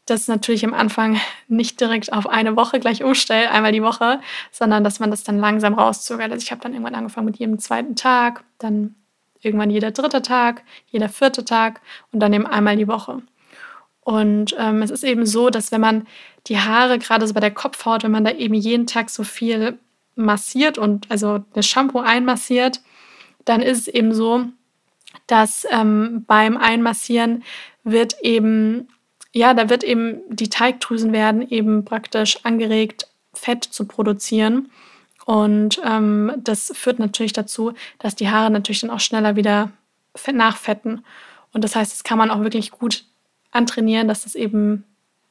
das 0.06 0.28
natürlich 0.28 0.64
am 0.64 0.74
Anfang 0.74 1.20
nicht 1.48 1.82
direkt 1.82 2.14
auf 2.14 2.28
eine 2.28 2.56
Woche 2.56 2.80
gleich 2.80 3.04
umstellt, 3.04 3.52
einmal 3.52 3.72
die 3.72 3.84
Woche, 3.84 4.22
sondern 4.52 4.84
dass 4.84 5.00
man 5.00 5.12
das 5.12 5.24
dann 5.24 5.40
langsam 5.40 5.74
rauszögert. 5.74 6.32
Also 6.32 6.44
ich 6.44 6.52
habe 6.52 6.62
dann 6.62 6.74
irgendwann 6.74 6.96
angefangen 6.96 7.26
mit 7.26 7.38
jedem 7.38 7.60
zweiten 7.60 7.96
Tag, 7.96 8.44
dann 8.58 8.96
irgendwann 9.42 9.70
jeder 9.70 9.92
dritte 9.92 10.22
Tag, 10.22 10.64
jeder 10.88 11.10
vierte 11.10 11.46
Tag 11.46 11.82
und 12.12 12.20
dann 12.20 12.34
eben 12.34 12.48
einmal 12.48 12.78
die 12.78 12.88
Woche. 12.88 13.22
Und 14.02 14.56
ähm, 14.58 14.82
es 14.82 14.92
ist 14.92 15.04
eben 15.04 15.26
so, 15.26 15.50
dass 15.50 15.72
wenn 15.72 15.82
man 15.82 16.08
die 16.48 16.60
Haare, 16.60 16.98
gerade 16.98 17.28
so 17.28 17.34
bei 17.34 17.42
der 17.42 17.54
Kopfhaut, 17.54 18.04
wenn 18.04 18.12
man 18.12 18.24
da 18.24 18.32
eben 18.32 18.54
jeden 18.54 18.88
Tag 18.88 19.10
so 19.10 19.24
viel 19.24 19.78
massiert 20.16 20.78
und 20.78 21.12
also 21.12 21.40
das 21.54 21.68
Shampoo 21.68 22.00
einmassiert, 22.00 22.82
dann 23.46 23.62
ist 23.62 23.80
es 23.80 23.88
eben 23.88 24.14
so, 24.14 24.46
dass 25.28 25.66
ähm, 25.72 26.24
beim 26.26 26.58
Einmassieren 26.58 27.44
wird 27.84 28.16
eben, 28.22 28.88
ja, 29.34 29.54
da 29.54 29.70
wird 29.70 29.84
eben, 29.84 30.22
die 30.30 30.50
Teigdrüsen 30.50 31.12
werden 31.12 31.48
eben 31.48 31.86
praktisch 31.86 32.40
angeregt, 32.44 33.08
Fett 33.34 33.64
zu 33.64 33.86
produzieren. 33.86 34.72
Und 35.28 35.82
ähm, 35.84 36.32
das 36.38 36.72
führt 36.74 37.00
natürlich 37.00 37.34
dazu, 37.34 37.74
dass 38.00 38.16
die 38.16 38.30
Haare 38.30 38.50
natürlich 38.50 38.80
dann 38.80 38.90
auch 38.90 39.02
schneller 39.02 39.36
wieder 39.36 39.72
nachfetten. 40.32 41.04
Und 41.52 41.66
das 41.66 41.76
heißt, 41.76 41.92
das 41.92 42.06
kann 42.06 42.18
man 42.18 42.32
auch 42.32 42.40
wirklich 42.40 42.72
gut 42.72 43.04
antrainieren, 43.52 44.08
dass 44.08 44.24
das 44.24 44.36
eben 44.36 44.86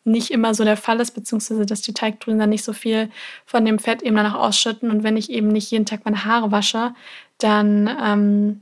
nicht 0.04 0.30
immer 0.30 0.52
so 0.52 0.64
der 0.64 0.76
Fall 0.76 1.00
ist, 1.00 1.12
beziehungsweise 1.12 1.64
dass 1.64 1.80
die 1.80 1.94
Teigdrüsen 1.94 2.38
dann 2.38 2.50
nicht 2.50 2.62
so 2.62 2.74
viel 2.74 3.08
von 3.46 3.64
dem 3.64 3.78
Fett 3.78 4.02
eben 4.02 4.16
dann 4.16 4.26
auch 4.26 4.48
ausschütten. 4.48 4.90
Und 4.90 5.02
wenn 5.02 5.16
ich 5.16 5.30
eben 5.30 5.48
nicht 5.48 5.70
jeden 5.70 5.86
Tag 5.86 6.04
meine 6.04 6.26
Haare 6.26 6.52
wasche, 6.52 6.94
dann 7.38 7.88
ähm, 7.98 8.60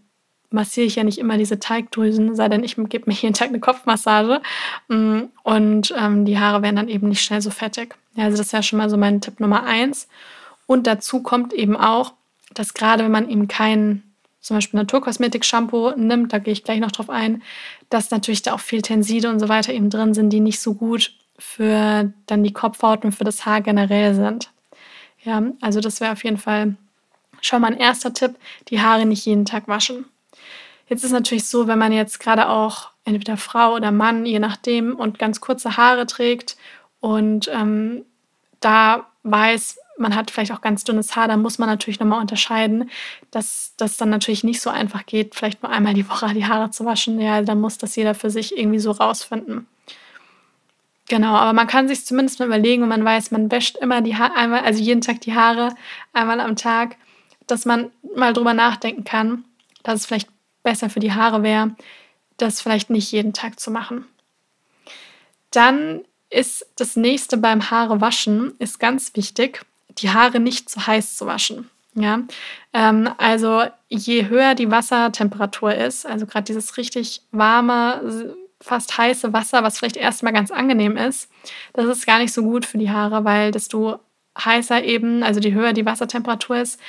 massiere 0.50 0.86
ich 0.86 0.94
ja 0.94 1.02
nicht 1.02 1.18
immer 1.18 1.36
diese 1.36 1.58
Teigdrüsen, 1.58 2.36
sei 2.36 2.48
denn 2.48 2.62
ich 2.62 2.76
gebe 2.76 3.10
mir 3.10 3.16
jeden 3.16 3.34
Tag 3.34 3.48
eine 3.48 3.58
Kopfmassage 3.58 4.40
mm, 4.86 5.22
und 5.42 5.92
ähm, 5.98 6.26
die 6.26 6.38
Haare 6.38 6.62
werden 6.62 6.76
dann 6.76 6.88
eben 6.88 7.08
nicht 7.08 7.22
schnell 7.22 7.42
so 7.42 7.50
fettig. 7.50 7.96
Ja, 8.14 8.26
also 8.26 8.36
das 8.36 8.46
ist 8.46 8.52
ja 8.52 8.62
schon 8.62 8.78
mal 8.78 8.88
so 8.88 8.96
mein 8.96 9.20
Tipp 9.20 9.40
Nummer 9.40 9.64
eins. 9.64 10.06
Und 10.66 10.86
dazu 10.86 11.22
kommt 11.22 11.52
eben 11.52 11.76
auch, 11.76 12.14
dass 12.52 12.74
gerade 12.74 13.04
wenn 13.04 13.10
man 13.10 13.28
eben 13.28 13.48
kein 13.48 14.02
zum 14.40 14.58
Beispiel 14.58 14.78
Naturkosmetik-Shampoo 14.78 15.92
nimmt, 15.96 16.32
da 16.32 16.38
gehe 16.38 16.52
ich 16.52 16.64
gleich 16.64 16.78
noch 16.78 16.92
drauf 16.92 17.08
ein, 17.08 17.42
dass 17.88 18.10
natürlich 18.10 18.42
da 18.42 18.52
auch 18.52 18.60
viel 18.60 18.82
Tenside 18.82 19.30
und 19.30 19.40
so 19.40 19.48
weiter 19.48 19.72
eben 19.72 19.88
drin 19.88 20.12
sind, 20.12 20.30
die 20.30 20.40
nicht 20.40 20.60
so 20.60 20.74
gut 20.74 21.12
für 21.38 22.12
dann 22.26 22.44
die 22.44 22.52
Kopfhaut 22.52 23.04
und 23.04 23.12
für 23.12 23.24
das 23.24 23.46
Haar 23.46 23.62
generell 23.62 24.14
sind. 24.14 24.50
Ja, 25.22 25.42
also 25.62 25.80
das 25.80 26.00
wäre 26.00 26.12
auf 26.12 26.24
jeden 26.24 26.36
Fall 26.36 26.76
schon 27.40 27.62
mal 27.62 27.72
ein 27.72 27.78
erster 27.78 28.12
Tipp, 28.12 28.36
die 28.68 28.82
Haare 28.82 29.06
nicht 29.06 29.24
jeden 29.24 29.46
Tag 29.46 29.66
waschen. 29.66 30.04
Jetzt 30.88 31.04
ist 31.04 31.12
natürlich 31.12 31.46
so, 31.46 31.66
wenn 31.66 31.78
man 31.78 31.92
jetzt 31.92 32.20
gerade 32.20 32.48
auch 32.48 32.90
entweder 33.06 33.38
Frau 33.38 33.74
oder 33.74 33.90
Mann, 33.90 34.26
je 34.26 34.38
nachdem, 34.38 34.94
und 34.96 35.18
ganz 35.18 35.40
kurze 35.40 35.78
Haare 35.78 36.06
trägt 36.06 36.56
und 37.00 37.50
ähm, 37.52 38.04
da 38.60 39.06
weiß, 39.22 39.78
man 39.98 40.14
hat 40.14 40.30
vielleicht 40.30 40.52
auch 40.52 40.60
ganz 40.60 40.84
dünnes 40.84 41.14
Haar, 41.14 41.28
dann 41.28 41.42
muss 41.42 41.58
man 41.58 41.68
natürlich 41.68 42.00
nochmal 42.00 42.20
unterscheiden, 42.20 42.90
dass 43.30 43.74
das 43.76 43.96
dann 43.96 44.10
natürlich 44.10 44.44
nicht 44.44 44.60
so 44.60 44.70
einfach 44.70 45.06
geht, 45.06 45.34
vielleicht 45.34 45.62
nur 45.62 45.70
einmal 45.70 45.94
die 45.94 46.08
Woche 46.08 46.34
die 46.34 46.46
Haare 46.46 46.70
zu 46.70 46.84
waschen. 46.84 47.20
Ja, 47.20 47.42
dann 47.42 47.60
muss 47.60 47.78
das 47.78 47.96
jeder 47.96 48.14
für 48.14 48.30
sich 48.30 48.56
irgendwie 48.56 48.78
so 48.78 48.90
rausfinden. 48.90 49.66
Genau, 51.08 51.34
aber 51.34 51.52
man 51.52 51.66
kann 51.66 51.86
sich 51.86 52.04
zumindest 52.06 52.38
mal 52.38 52.46
überlegen, 52.46 52.82
wenn 52.82 52.88
man 52.88 53.04
weiß, 53.04 53.30
man 53.30 53.50
wäscht 53.50 53.76
immer 53.76 54.00
die 54.00 54.16
Haare 54.16 54.34
einmal, 54.36 54.60
also 54.60 54.82
jeden 54.82 55.02
Tag 55.02 55.20
die 55.20 55.34
Haare 55.34 55.74
einmal 56.12 56.40
am 56.40 56.56
Tag, 56.56 56.96
dass 57.46 57.66
man 57.66 57.90
mal 58.16 58.32
drüber 58.32 58.54
nachdenken 58.54 59.04
kann, 59.04 59.44
dass 59.82 60.00
es 60.00 60.06
vielleicht 60.06 60.28
besser 60.62 60.88
für 60.88 61.00
die 61.00 61.12
Haare 61.12 61.42
wäre, 61.42 61.76
das 62.38 62.62
vielleicht 62.62 62.88
nicht 62.88 63.12
jeden 63.12 63.34
Tag 63.34 63.60
zu 63.60 63.70
machen. 63.70 64.06
Dann 65.50 66.00
ist 66.30 66.66
das 66.76 66.96
nächste 66.96 67.36
beim 67.36 67.70
Haare 67.70 68.00
waschen, 68.00 68.54
ist 68.58 68.80
ganz 68.80 69.14
wichtig, 69.14 69.64
die 69.98 70.10
Haare 70.10 70.40
nicht 70.40 70.68
zu 70.68 70.86
heiß 70.86 71.16
zu 71.16 71.26
waschen. 71.26 71.70
Ja, 71.96 72.20
ähm, 72.72 73.08
also 73.18 73.64
je 73.88 74.28
höher 74.28 74.56
die 74.56 74.70
Wassertemperatur 74.70 75.74
ist, 75.74 76.06
also 76.06 76.26
gerade 76.26 76.44
dieses 76.44 76.76
richtig 76.76 77.22
warme, 77.30 78.34
fast 78.60 78.98
heiße 78.98 79.32
Wasser, 79.32 79.62
was 79.62 79.78
vielleicht 79.78 79.96
erstmal 79.96 80.32
ganz 80.32 80.50
angenehm 80.50 80.96
ist, 80.96 81.30
das 81.72 81.86
ist 81.86 82.06
gar 82.06 82.18
nicht 82.18 82.32
so 82.32 82.42
gut 82.42 82.66
für 82.66 82.78
die 82.78 82.90
Haare, 82.90 83.24
weil 83.24 83.52
desto 83.52 84.00
heißer 84.36 84.82
eben, 84.82 85.22
also 85.22 85.38
je 85.38 85.52
höher 85.52 85.72
die 85.72 85.86
Wassertemperatur 85.86 86.56
ist, 86.56 86.80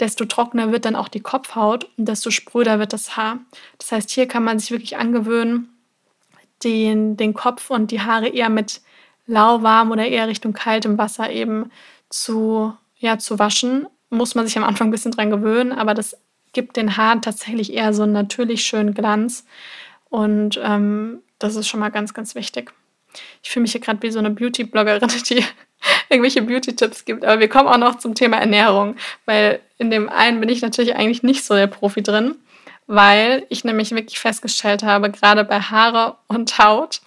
desto 0.00 0.24
trockener 0.24 0.72
wird 0.72 0.86
dann 0.86 0.96
auch 0.96 1.08
die 1.08 1.20
Kopfhaut 1.20 1.88
und 1.98 2.08
desto 2.08 2.30
spröder 2.30 2.78
wird 2.78 2.92
das 2.92 3.16
Haar. 3.16 3.40
Das 3.78 3.92
heißt, 3.92 4.10
hier 4.10 4.26
kann 4.26 4.44
man 4.44 4.58
sich 4.58 4.70
wirklich 4.70 4.96
angewöhnen, 4.96 5.68
den, 6.62 7.16
den 7.16 7.34
Kopf 7.34 7.68
und 7.68 7.90
die 7.90 8.00
Haare 8.00 8.28
eher 8.28 8.48
mit 8.48 8.80
lauwarm 9.26 9.90
oder 9.90 10.06
eher 10.06 10.28
Richtung 10.28 10.52
kaltem 10.52 10.96
Wasser 10.96 11.30
eben 11.30 11.70
zu, 12.14 12.72
ja, 12.98 13.18
zu 13.18 13.38
waschen. 13.40 13.88
Muss 14.08 14.36
man 14.36 14.46
sich 14.46 14.56
am 14.56 14.62
Anfang 14.62 14.88
ein 14.88 14.92
bisschen 14.92 15.10
dran 15.10 15.30
gewöhnen, 15.30 15.72
aber 15.72 15.94
das 15.94 16.16
gibt 16.52 16.76
den 16.76 16.96
Haaren 16.96 17.22
tatsächlich 17.22 17.72
eher 17.72 17.92
so 17.92 18.04
einen 18.04 18.12
natürlich 18.12 18.64
schönen 18.64 18.94
Glanz. 18.94 19.44
Und 20.10 20.60
ähm, 20.62 21.22
das 21.40 21.56
ist 21.56 21.66
schon 21.66 21.80
mal 21.80 21.90
ganz, 21.90 22.14
ganz 22.14 22.36
wichtig. 22.36 22.72
Ich 23.42 23.50
fühle 23.50 23.62
mich 23.62 23.72
hier 23.72 23.80
gerade 23.80 24.00
wie 24.02 24.12
so 24.12 24.20
eine 24.20 24.30
Beauty-Bloggerin, 24.30 25.08
die 25.28 25.44
irgendwelche 26.08 26.42
Beauty-Tipps 26.42 27.04
gibt. 27.04 27.24
Aber 27.24 27.40
wir 27.40 27.48
kommen 27.48 27.68
auch 27.68 27.78
noch 27.78 27.98
zum 27.98 28.14
Thema 28.14 28.36
Ernährung, 28.36 28.94
weil 29.24 29.60
in 29.78 29.90
dem 29.90 30.08
einen 30.08 30.38
bin 30.38 30.48
ich 30.48 30.62
natürlich 30.62 30.94
eigentlich 30.94 31.24
nicht 31.24 31.44
so 31.44 31.54
der 31.54 31.66
Profi 31.66 32.02
drin, 32.02 32.36
weil 32.86 33.44
ich 33.48 33.64
nämlich 33.64 33.90
wirklich 33.90 34.20
festgestellt 34.20 34.84
habe, 34.84 35.10
gerade 35.10 35.42
bei 35.42 35.58
Haare 35.58 36.16
und 36.28 36.58
Haut 36.58 37.00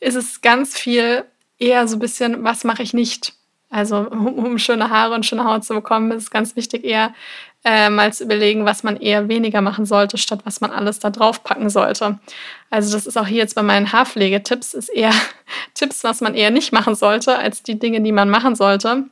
ist 0.00 0.14
es 0.14 0.40
ganz 0.40 0.76
viel 0.78 1.24
eher 1.58 1.86
so 1.86 1.96
ein 1.96 2.00
bisschen, 2.00 2.44
was 2.44 2.64
mache 2.64 2.82
ich 2.82 2.94
nicht. 2.94 3.34
Also 3.68 3.98
um, 3.98 4.26
um, 4.26 4.58
schöne 4.58 4.90
Haare 4.90 5.14
und 5.14 5.26
schöne 5.26 5.44
Haut 5.44 5.64
zu 5.64 5.74
bekommen, 5.74 6.12
ist 6.12 6.24
es 6.24 6.30
ganz 6.30 6.54
wichtig, 6.54 6.84
eher 6.84 7.12
äh, 7.64 7.90
mal 7.90 8.12
zu 8.12 8.24
überlegen, 8.24 8.64
was 8.64 8.84
man 8.84 8.96
eher 8.96 9.28
weniger 9.28 9.60
machen 9.60 9.86
sollte, 9.86 10.18
statt 10.18 10.40
was 10.44 10.60
man 10.60 10.70
alles 10.70 11.00
da 11.00 11.10
drauf 11.10 11.42
packen 11.42 11.68
sollte. 11.68 12.18
Also 12.70 12.92
das 12.92 13.06
ist 13.06 13.16
auch 13.18 13.26
hier 13.26 13.38
jetzt 13.38 13.56
bei 13.56 13.62
meinen 13.62 13.92
Haarpflegetipps, 13.92 14.74
ist 14.74 14.88
eher 14.88 15.12
Tipps, 15.74 16.04
was 16.04 16.20
man 16.20 16.34
eher 16.34 16.50
nicht 16.50 16.72
machen 16.72 16.94
sollte, 16.94 17.36
als 17.38 17.62
die 17.64 17.78
Dinge, 17.78 18.00
die 18.00 18.12
man 18.12 18.30
machen 18.30 18.54
sollte. 18.54 19.04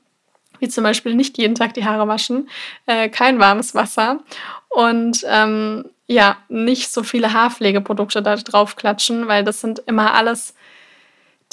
Wie 0.61 0.69
zum 0.69 0.85
Beispiel 0.85 1.15
nicht 1.15 1.37
jeden 1.37 1.57
Tag 1.57 1.75
die 1.75 1.85
Haare 1.85 2.07
waschen, 2.07 2.49
äh, 2.87 3.09
kein 3.09 3.41
warmes 3.41 3.75
Wasser 3.75 4.21
und 4.69 5.25
ähm, 5.29 5.85
ja, 6.07 6.37
nicht 6.49 6.93
so 6.93 7.03
viele 7.03 7.33
Haarpflegeprodukte 7.33 8.23
da 8.23 8.37
drauf 8.37 8.77
klatschen, 8.77 9.27
weil 9.27 9.43
das 9.43 9.61
sind 9.61 9.81
immer 9.87 10.15
alles 10.15 10.55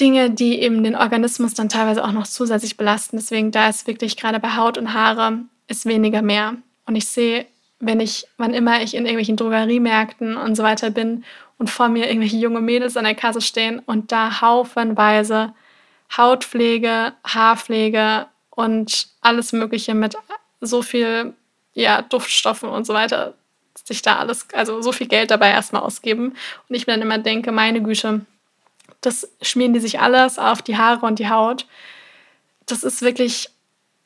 Dinge, 0.01 0.31
die 0.31 0.60
eben 0.62 0.84
den 0.84 0.96
Organismus 0.96 1.53
dann 1.53 1.70
teilweise 1.70 2.03
auch 2.03 2.12
noch 2.12 2.25
zusätzlich 2.25 2.75
belasten. 2.75 3.17
Deswegen 3.17 3.51
da 3.51 3.70
ist 3.70 3.88
wirklich 3.88 4.17
gerade 4.17 4.39
bei 4.39 4.55
Haut 4.55 4.77
und 4.77 4.93
Haare 4.93 5.39
ist 5.67 5.86
weniger 5.86 6.24
mehr. 6.24 6.55
Und 6.88 6.96
ich 6.96 7.08
sehe, 7.08 7.46
wenn 7.79 8.00
ich, 8.00 8.25
wann 8.38 8.53
immer 8.53 8.81
ich 8.81 8.96
in 8.96 9.05
irgendwelchen 9.05 9.38
Drogeriemärkten 9.38 10.36
und 10.36 10.55
so 10.55 10.63
weiter 10.63 10.89
bin 10.89 11.24
und 11.58 11.70
vor 11.70 11.88
mir 11.88 12.08
irgendwelche 12.08 12.38
junge 12.38 12.60
Mädels 12.62 12.98
an 12.98 13.03
der 13.03 13.15
Kasse 13.15 13.41
stehen 13.41 13.79
und 13.79 14.12
da 14.12 14.41
haufenweise 14.41 15.53
Hautpflege, 16.17 17.13
Haarpflege 17.24 18.25
und 18.50 19.08
alles 19.22 19.53
Mögliche 19.53 19.93
mit 19.93 20.15
so 20.60 20.81
viel 20.81 21.34
ja, 21.74 22.01
Duftstoffen 22.01 22.70
und 22.70 22.86
so 22.86 22.93
weiter, 22.93 23.36
sich 23.84 24.01
da 24.01 24.17
alles, 24.17 24.48
also 24.53 24.81
so 24.81 24.91
viel 24.91 25.08
Geld 25.08 25.31
dabei 25.31 25.51
erstmal 25.51 25.84
ausgeben. 25.84 26.34
Und 26.67 26.75
ich 26.75 26.86
mir 26.86 26.93
dann 26.93 27.01
immer 27.01 27.17
denke, 27.17 27.51
meine 27.51 27.81
Güte, 27.81 28.25
das 29.01 29.27
schmieren 29.41 29.74
die 29.74 29.79
sich 29.79 30.00
alles 30.00 30.39
auf 30.39 30.62
die 30.62 30.77
Haare 30.77 31.05
und 31.05 31.20
die 31.20 31.29
Haut. 31.29 31.65
Das 32.65 32.84
ist 32.84 33.01
wirklich 33.01 33.50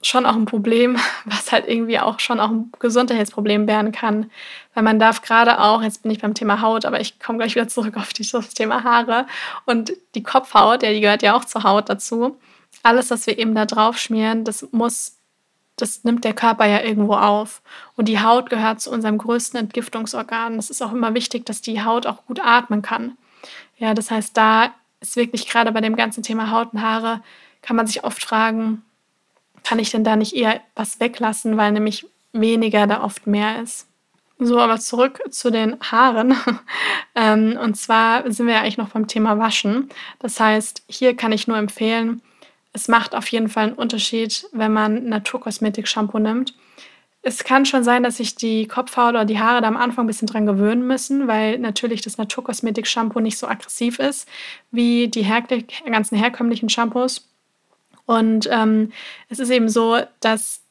schon 0.01 0.25
auch 0.25 0.35
ein 0.35 0.45
Problem, 0.45 0.97
was 1.25 1.51
halt 1.51 1.67
irgendwie 1.67 1.99
auch 1.99 2.19
schon 2.19 2.39
auch 2.39 2.49
ein 2.49 2.71
Gesundheitsproblem 2.79 3.67
werden 3.67 3.91
kann. 3.91 4.31
Weil 4.73 4.83
man 4.83 4.99
darf 4.99 5.21
gerade 5.21 5.59
auch, 5.61 5.81
jetzt 5.81 6.03
bin 6.03 6.11
ich 6.11 6.21
beim 6.21 6.33
Thema 6.33 6.61
Haut, 6.61 6.85
aber 6.85 6.99
ich 7.01 7.19
komme 7.19 7.39
gleich 7.39 7.55
wieder 7.55 7.67
zurück 7.67 7.97
auf 7.97 8.13
das 8.13 8.53
Thema 8.53 8.83
Haare 8.83 9.27
und 9.65 9.93
die 10.15 10.23
Kopfhaut, 10.23 10.83
ja, 10.83 10.91
die 10.91 11.01
gehört 11.01 11.21
ja 11.21 11.35
auch 11.35 11.45
zur 11.45 11.63
Haut 11.63 11.89
dazu. 11.89 12.37
Alles, 12.83 13.09
was 13.09 13.25
wir 13.25 13.37
eben 13.37 13.55
da 13.55 13.65
drauf 13.65 13.97
schmieren, 13.97 14.43
das 14.43 14.67
muss, 14.71 15.17
das 15.75 16.03
nimmt 16.03 16.23
der 16.23 16.33
Körper 16.33 16.65
ja 16.65 16.81
irgendwo 16.81 17.15
auf. 17.15 17.61
Und 17.95 18.07
die 18.07 18.19
Haut 18.19 18.49
gehört 18.49 18.81
zu 18.81 18.91
unserem 18.91 19.17
größten 19.17 19.59
Entgiftungsorgan. 19.59 20.59
Es 20.59 20.69
ist 20.69 20.81
auch 20.81 20.91
immer 20.91 21.13
wichtig, 21.13 21.45
dass 21.45 21.61
die 21.61 21.83
Haut 21.83 22.05
auch 22.05 22.25
gut 22.25 22.39
atmen 22.43 22.81
kann. 22.81 23.17
Ja, 23.77 23.93
das 23.93 24.11
heißt, 24.11 24.37
da 24.37 24.73
ist 25.07 25.15
wirklich 25.15 25.47
gerade 25.47 25.71
bei 25.71 25.81
dem 25.81 25.95
ganzen 25.95 26.23
Thema 26.23 26.51
Haut 26.51 26.73
und 26.73 26.81
Haare, 26.81 27.21
kann 27.61 27.75
man 27.75 27.87
sich 27.87 28.03
oft 28.03 28.23
fragen, 28.23 28.83
kann 29.63 29.79
ich 29.79 29.91
denn 29.91 30.03
da 30.03 30.15
nicht 30.15 30.35
eher 30.35 30.61
was 30.75 30.99
weglassen, 30.99 31.57
weil 31.57 31.71
nämlich 31.71 32.05
weniger 32.33 32.87
da 32.87 33.03
oft 33.03 33.27
mehr 33.27 33.61
ist. 33.61 33.87
So, 34.37 34.59
aber 34.59 34.79
zurück 34.79 35.21
zu 35.29 35.49
den 35.49 35.79
Haaren. 35.79 36.35
ähm, 37.15 37.57
und 37.61 37.75
zwar 37.75 38.29
sind 38.29 38.47
wir 38.47 38.55
ja 38.55 38.61
eigentlich 38.61 38.77
noch 38.77 38.89
beim 38.89 39.07
Thema 39.07 39.39
Waschen. 39.39 39.89
Das 40.19 40.39
heißt, 40.39 40.83
hier 40.87 41.15
kann 41.15 41.31
ich 41.31 41.47
nur 41.47 41.57
empfehlen, 41.57 42.21
es 42.73 42.89
macht 42.89 43.15
auf 43.15 43.27
jeden 43.29 43.47
Fall 43.47 43.67
einen 43.67 43.75
Unterschied, 43.75 44.49
wenn 44.51 44.73
man 44.73 45.05
Naturkosmetik-Shampoo 45.05 46.19
nimmt. 46.19 46.53
Es 47.27 47.43
kann 47.43 47.65
schon 47.65 47.83
sein, 47.83 48.03
dass 48.03 48.17
sich 48.17 48.35
die 48.35 48.67
Kopfhaut 48.67 49.09
oder 49.09 49.25
die 49.25 49.39
Haare 49.39 49.59
da 49.59 49.67
am 49.67 49.77
Anfang 49.77 50.03
ein 50.05 50.07
bisschen 50.07 50.27
dran 50.27 50.45
gewöhnen 50.45 50.85
müssen, 50.85 51.27
weil 51.27 51.57
natürlich 51.57 52.01
das 52.01 52.19
Naturkosmetik-Shampoo 52.19 53.19
nicht 53.19 53.39
so 53.39 53.47
aggressiv 53.47 53.97
ist 53.97 54.29
wie 54.69 55.07
die 55.07 55.23
her 55.23 55.43
ganzen 55.87 56.17
herkömmlichen 56.19 56.69
Shampoos. 56.69 57.27
Und 58.05 58.47
ähm, 58.51 58.91
es 59.27 59.39
ist 59.39 59.49
eben 59.49 59.69
so, 59.69 59.97
dass 60.19 60.61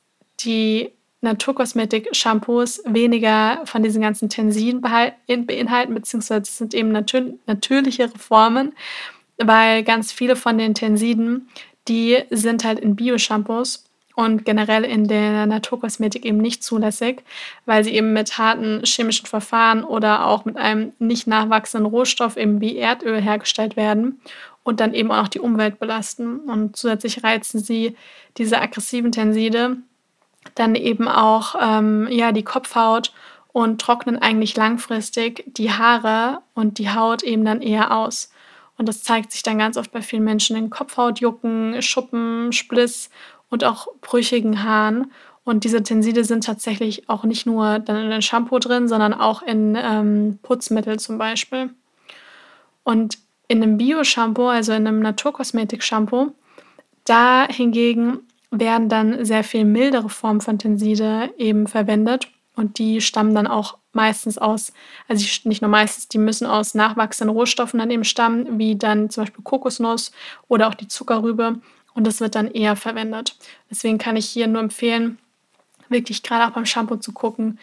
die 0.44 0.92
Naturkosmetik-Shampoos 1.22 2.82
weniger 2.86 3.62
von 3.64 3.82
diesen 3.82 4.00
ganzen 4.00 4.28
Tensiden 4.28 4.80
beinhalten, 4.80 5.92
beziehungsweise 5.92 6.44
sind 6.44 6.72
eben 6.72 6.92
natür 6.92 7.34
natürlichere 7.46 8.16
Formen, 8.16 8.74
weil 9.38 9.82
ganz 9.82 10.12
viele 10.12 10.36
von 10.36 10.56
den 10.56 10.74
Tensiden, 10.74 11.48
die 11.88 12.22
sind 12.30 12.62
halt 12.62 12.78
in 12.78 12.94
Bio-Shampoos 12.94 13.86
und 14.14 14.44
generell 14.44 14.84
in 14.84 15.08
der 15.08 15.46
Naturkosmetik 15.46 16.24
eben 16.24 16.38
nicht 16.38 16.62
zulässig, 16.62 17.22
weil 17.66 17.82
sie 17.82 17.94
eben 17.94 18.12
mit 18.12 18.38
harten 18.38 18.82
chemischen 18.84 19.26
Verfahren 19.26 19.84
oder 19.84 20.26
auch 20.26 20.44
mit 20.44 20.56
einem 20.56 20.92
nicht 20.98 21.26
nachwachsenden 21.26 21.90
Rohstoff 21.90 22.36
eben 22.36 22.60
wie 22.60 22.78
Erdöl 22.78 23.20
hergestellt 23.20 23.76
werden 23.76 24.20
und 24.62 24.80
dann 24.80 24.94
eben 24.94 25.10
auch 25.10 25.22
noch 25.22 25.28
die 25.28 25.40
Umwelt 25.40 25.78
belasten. 25.78 26.40
Und 26.40 26.76
zusätzlich 26.76 27.24
reizen 27.24 27.58
sie 27.58 27.96
diese 28.38 28.60
aggressiven 28.60 29.12
Tenside 29.12 29.78
dann 30.54 30.74
eben 30.74 31.08
auch 31.08 31.54
ähm, 31.60 32.06
ja, 32.10 32.32
die 32.32 32.44
Kopfhaut 32.44 33.12
und 33.52 33.80
trocknen 33.80 34.20
eigentlich 34.20 34.56
langfristig 34.56 35.44
die 35.46 35.70
Haare 35.70 36.40
und 36.54 36.78
die 36.78 36.90
Haut 36.90 37.22
eben 37.22 37.44
dann 37.44 37.62
eher 37.62 37.96
aus. 37.96 38.30
Und 38.76 38.88
das 38.88 39.02
zeigt 39.02 39.30
sich 39.32 39.42
dann 39.42 39.58
ganz 39.58 39.76
oft 39.76 39.92
bei 39.92 40.02
vielen 40.02 40.24
Menschen 40.24 40.56
in 40.56 40.70
Kopfhautjucken, 40.70 41.80
Schuppen, 41.80 42.52
Spliss 42.52 43.10
und 43.54 43.64
auch 43.64 43.86
brüchigen 44.00 44.64
Haaren. 44.64 45.12
Und 45.44 45.62
diese 45.62 45.82
Tenside 45.82 46.24
sind 46.24 46.44
tatsächlich 46.44 47.08
auch 47.08 47.22
nicht 47.22 47.46
nur 47.46 47.78
dann 47.78 47.96
in 48.02 48.10
den 48.10 48.20
Shampoo 48.20 48.58
drin, 48.58 48.88
sondern 48.88 49.14
auch 49.14 49.42
in 49.42 49.78
ähm, 49.80 50.38
Putzmittel 50.42 50.98
zum 50.98 51.18
Beispiel. 51.18 51.70
Und 52.82 53.18
in 53.46 53.62
einem 53.62 53.76
Bio-Shampoo, 53.76 54.48
also 54.48 54.72
in 54.72 54.86
einem 54.86 55.00
Naturkosmetik-Shampoo, 55.00 56.32
da 57.04 57.46
hingegen 57.48 58.20
werden 58.50 58.88
dann 58.88 59.24
sehr 59.24 59.44
viel 59.44 59.64
mildere 59.64 60.08
Formen 60.08 60.40
von 60.40 60.58
Tenside 60.58 61.32
eben 61.38 61.68
verwendet 61.68 62.28
und 62.56 62.78
die 62.78 63.00
stammen 63.00 63.34
dann 63.34 63.46
auch 63.46 63.78
meistens 63.92 64.38
aus, 64.38 64.72
also 65.08 65.24
nicht 65.44 65.62
nur 65.62 65.70
meistens, 65.70 66.08
die 66.08 66.18
müssen 66.18 66.46
aus 66.46 66.74
nachwachsenden 66.74 67.36
Rohstoffen 67.36 67.78
dann 67.78 67.90
eben 67.90 68.04
stammen, 68.04 68.58
wie 68.58 68.76
dann 68.76 69.10
zum 69.10 69.22
Beispiel 69.22 69.44
Kokosnuss 69.44 70.10
oder 70.48 70.68
auch 70.68 70.74
die 70.74 70.88
Zuckerrübe 70.88 71.60
und 71.94 72.06
das 72.06 72.20
wird 72.20 72.34
dann 72.34 72.50
eher 72.50 72.76
verwendet. 72.76 73.36
Deswegen 73.70 73.98
kann 73.98 74.16
ich 74.16 74.26
hier 74.26 74.46
nur 74.46 74.60
empfehlen, 74.60 75.18
wirklich 75.88 76.22
gerade 76.22 76.46
auch 76.46 76.54
beim 76.54 76.66
Shampoo 76.66 76.96
zu 76.96 77.12
gucken, 77.12 77.58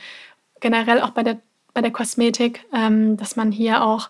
generell 0.59 1.01
auch 1.01 1.11
bei 1.11 1.23
der, 1.23 1.37
bei 1.73 1.81
der 1.81 1.91
Kosmetik, 1.91 2.65
ähm, 2.73 3.17
dass 3.17 3.35
man 3.35 3.51
hier 3.51 3.83
auch 3.83 4.09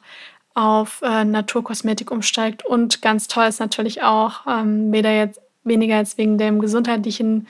auf 0.53 1.01
äh, 1.01 1.23
Naturkosmetik 1.23 2.11
umsteigt. 2.11 2.65
Und 2.65 3.01
ganz 3.01 3.27
toll 3.27 3.45
ist 3.45 3.59
natürlich 3.59 4.03
auch, 4.03 4.45
ähm, 4.47 4.91
weder 4.91 5.13
jetzt, 5.15 5.41
weniger 5.63 5.97
jetzt 5.97 6.17
wegen 6.17 6.37
dem 6.37 6.59
gesundheitlichen 6.59 7.47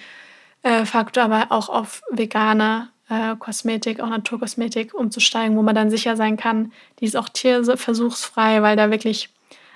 äh, 0.64 0.86
Faktor, 0.86 1.24
aber 1.24 1.48
auch 1.50 1.70
auf 1.70 2.02
vegane 2.12 2.90
äh, 3.10 3.36
Kosmetik, 3.38 4.00
auch 4.00 4.10
Naturkosmetik 4.10 4.94
umzusteigen, 4.94 5.58
wo 5.58 5.62
man 5.62 5.76
dann 5.76 5.90
sicher 5.90 6.16
sein 6.16 6.38
kann, 6.38 6.72
die 7.00 7.06
ist 7.06 7.18
auch 7.18 7.30
tierversuchsfrei, 7.30 8.62
weil 8.62 8.76
da 8.76 8.92
wirklich 8.92 9.30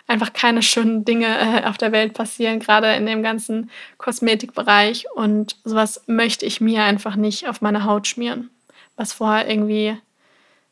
einfach 0.08 0.34
keine 0.34 0.62
schönen 0.62 1.06
Dinge 1.06 1.28
äh, 1.28 1.66
auf 1.66 1.78
der 1.78 1.92
Welt 1.92 2.14
passieren, 2.14 2.60
gerade 2.60 2.94
in 2.94 3.06
dem 3.06 3.24
ganzen 3.24 3.70
Kosmetikbereich. 3.98 5.06
Und 5.16 5.58
sowas 5.64 6.04
möchte 6.08 6.46
ich 6.46 6.62
mir 6.62 6.84
einfach 6.84 7.16
nicht 7.16 7.48
auf 7.48 7.62
meine 7.62 7.86
Haut 7.86 8.08
schmieren, 8.08 8.50
was 8.96 9.14
vorher 9.14 9.50
irgendwie 9.50 9.98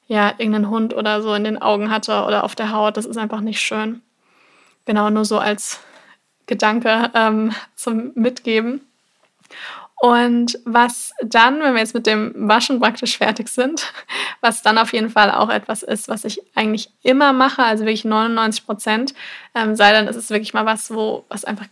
ja 0.08 0.34
irgendein 0.38 0.70
Hund 0.70 0.94
oder 0.94 1.22
so 1.22 1.34
in 1.34 1.44
den 1.44 1.62
Augen 1.62 1.90
hatte 1.90 2.24
oder 2.26 2.44
auf 2.44 2.56
der 2.56 2.72
Haut. 2.72 2.98
Das 2.98 3.06
ist 3.06 3.18
einfach 3.18 3.42
nicht 3.42 3.62
schön. 3.62 4.02
Genau, 4.86 5.10
nur 5.10 5.26
so 5.26 5.40
als 5.40 5.80
Gedanke 6.46 7.10
ähm, 7.16 7.54
zum 7.76 8.12
Mitgeben. 8.16 8.82
Und 10.04 10.60
was 10.66 11.14
dann, 11.22 11.62
wenn 11.62 11.76
wir 11.76 11.80
jetzt 11.80 11.94
mit 11.94 12.06
dem 12.06 12.34
Waschen 12.36 12.82
praktisch 12.82 13.18
fertig 13.18 13.48
sind, 13.48 13.94
was 14.42 14.62
dann 14.62 14.78
auf 14.78 14.92
jeden 14.92 15.10
Fall 15.10 15.32
auch 15.32 15.48
etwas 15.48 15.82
ist, 15.82 16.10
was 16.10 16.26
ich 16.26 16.42
eigentlich 16.56 16.90
immer 17.04 17.32
mache, 17.32 17.64
also 17.64 17.86
wirklich 17.86 18.04
99 18.04 18.66
Prozent, 18.66 19.14
ähm, 19.56 19.78
sei 19.78 19.94
denn, 19.94 20.10
es 20.10 20.18
ist 20.18 20.30
wirklich 20.30 20.54
mal 20.54 20.66
was, 20.66 20.94
wo 20.94 21.24
was 21.30 21.46
einfach 21.46 21.68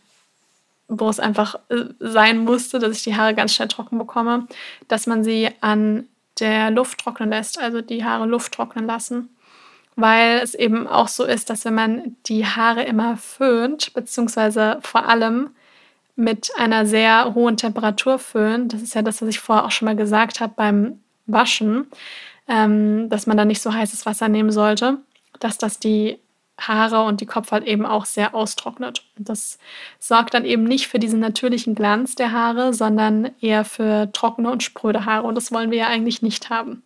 wo 0.88 1.10
es 1.10 1.20
einfach 1.20 1.56
äh, 1.68 1.84
sein 2.00 2.46
musste, 2.46 2.80
dass 2.80 2.96
ich 2.96 3.04
die 3.04 3.18
Haare 3.18 3.36
ganz 3.36 3.54
schnell 3.54 3.68
trocken 3.68 3.98
bekomme, 3.98 4.48
dass 4.88 5.08
man 5.08 5.26
sie 5.26 5.50
an 5.60 6.08
der 6.40 6.72
Luft 6.72 7.02
trocknen 7.02 7.32
lässt, 7.32 7.60
also 7.60 7.82
die 7.82 8.06
Haare 8.06 8.28
Luft 8.28 8.54
trocknen 8.54 8.86
lassen. 8.86 9.28
Weil 9.98 10.38
es 10.38 10.56
eben 10.56 10.88
auch 10.88 11.10
so 11.10 11.26
ist, 11.26 11.50
dass 11.50 11.66
wenn 11.66 11.76
man 11.76 12.16
die 12.28 12.46
Haare 12.46 12.84
immer 12.84 13.18
föhnt, 13.18 13.94
beziehungsweise 13.94 14.80
vor 14.82 15.10
allem 15.10 15.50
mit 16.22 16.52
einer 16.58 16.86
sehr 16.86 17.34
hohen 17.34 17.58
Temperatur 17.58 18.20
föhnen, 18.20 18.68
das 18.68 18.82
ist 18.82 18.96
ja 18.96 19.02
das, 19.02 19.22
was 19.22 19.30
ich 19.30 19.40
vorher 19.40 19.66
auch 19.66 19.72
schon 19.72 19.88
mal 19.88 19.96
gesagt 19.96 20.40
habe 20.40 20.54
beim 20.56 21.00
Waschen, 21.26 21.88
ähm, 22.48 23.10
dass 23.10 23.28
man 23.28 23.38
da 23.38 23.46
nicht 23.46 23.62
so 23.62 23.74
heißes 23.74 24.06
Wasser 24.06 24.30
nehmen 24.30 24.52
sollte, 24.52 24.98
dass 25.40 25.58
das 25.58 25.80
die 25.80 26.20
Haare 26.60 27.04
und 27.04 27.22
die 27.22 27.26
Kopfhaut 27.26 27.64
eben 27.64 27.86
auch 27.86 28.06
sehr 28.06 28.36
austrocknet. 28.36 29.04
Und 29.18 29.30
das 29.30 29.58
sorgt 30.00 30.34
dann 30.34 30.46
eben 30.46 30.64
nicht 30.64 30.88
für 30.88 31.00
diesen 31.00 31.20
natürlichen 31.20 31.74
Glanz 31.74 32.16
der 32.16 32.32
Haare, 32.32 32.74
sondern 32.74 33.32
eher 33.42 33.66
für 33.66 34.12
trockene 34.12 34.52
und 34.52 34.62
spröde 34.62 35.06
Haare. 35.06 35.26
Und 35.26 35.36
das 35.36 35.52
wollen 35.52 35.72
wir 35.72 35.80
ja 35.80 35.88
eigentlich 35.88 36.22
nicht 36.22 36.50
haben. 36.50 36.84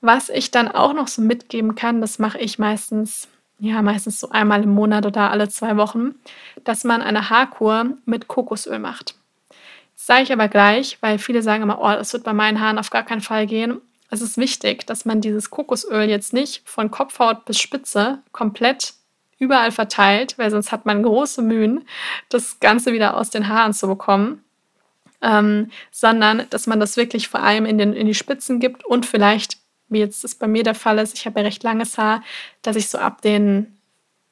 Was 0.00 0.28
ich 0.28 0.50
dann 0.50 0.68
auch 0.68 0.94
noch 0.94 1.08
so 1.08 1.20
mitgeben 1.20 1.74
kann, 1.74 2.00
das 2.00 2.18
mache 2.18 2.38
ich 2.38 2.58
meistens, 2.58 3.28
ja, 3.58 3.82
meistens 3.82 4.20
so 4.20 4.30
einmal 4.30 4.62
im 4.62 4.70
Monat 4.70 5.04
oder 5.04 5.30
alle 5.30 5.48
zwei 5.48 5.76
Wochen, 5.76 6.14
dass 6.64 6.84
man 6.84 7.02
eine 7.02 7.30
Haarkur 7.30 7.86
mit 8.04 8.28
Kokosöl 8.28 8.78
macht. 8.78 9.14
Das 9.96 10.06
sage 10.06 10.22
ich 10.22 10.32
aber 10.32 10.48
gleich, 10.48 10.98
weil 11.00 11.18
viele 11.18 11.42
sagen 11.42 11.64
immer, 11.64 11.80
oh, 11.80 11.88
das 11.88 12.12
wird 12.12 12.22
bei 12.22 12.32
meinen 12.32 12.60
Haaren 12.60 12.78
auf 12.78 12.90
gar 12.90 13.02
keinen 13.02 13.20
Fall 13.20 13.46
gehen. 13.46 13.80
Es 14.10 14.22
ist 14.22 14.38
wichtig, 14.38 14.86
dass 14.86 15.04
man 15.04 15.20
dieses 15.20 15.50
Kokosöl 15.50 16.08
jetzt 16.08 16.32
nicht 16.32 16.62
von 16.64 16.90
Kopfhaut 16.90 17.44
bis 17.44 17.58
Spitze 17.58 18.20
komplett 18.32 18.94
überall 19.38 19.72
verteilt, 19.72 20.38
weil 20.38 20.50
sonst 20.50 20.72
hat 20.72 20.86
man 20.86 21.02
große 21.02 21.42
Mühen, 21.42 21.86
das 22.28 22.60
Ganze 22.60 22.92
wieder 22.92 23.16
aus 23.16 23.30
den 23.30 23.48
Haaren 23.48 23.72
zu 23.72 23.86
bekommen. 23.86 24.44
Ähm, 25.20 25.72
sondern 25.90 26.46
dass 26.50 26.68
man 26.68 26.78
das 26.78 26.96
wirklich 26.96 27.26
vor 27.26 27.40
allem 27.40 27.66
in, 27.66 27.76
den, 27.76 27.92
in 27.92 28.06
die 28.06 28.14
Spitzen 28.14 28.60
gibt 28.60 28.84
und 28.84 29.04
vielleicht, 29.04 29.57
wie 29.88 29.98
jetzt 29.98 30.24
das 30.24 30.34
bei 30.34 30.46
mir 30.46 30.62
der 30.62 30.74
Fall 30.74 30.98
ist, 30.98 31.16
ich 31.16 31.26
habe 31.26 31.40
ja 31.40 31.46
recht 31.46 31.62
langes 31.62 31.98
Haar, 31.98 32.22
dass 32.62 32.76
ich 32.76 32.88
so 32.88 32.98
ab 32.98 33.22
den, 33.22 33.78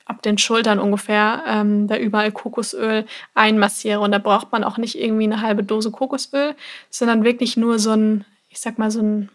ab 0.05 0.23
den 0.23 0.39
Schultern 0.39 0.79
ungefähr 0.79 1.43
ähm, 1.47 1.87
da 1.89 1.97
überall 1.97 2.33
Kokosöl 2.33 3.07
einmassiere. 3.35 4.01
Und 4.01 4.13
da 4.13 4.19
braucht 4.19 4.53
man 4.53 4.65
auch 4.65 4.79
nicht 4.79 4.99
irgendwie 4.99 5.25
eine 5.25 5.41
halbe 5.41 5.63
Dose 5.63 5.91
Kokosöl, 5.91 6.55
sondern 6.91 7.25
wirklich 7.25 7.57
nur 7.57 7.79
so 7.79 7.93
ein, 7.93 8.25
ich 8.49 8.61
sag 8.61 8.79
mal, 8.79 8.91
so 8.91 9.01
ein 9.01 9.31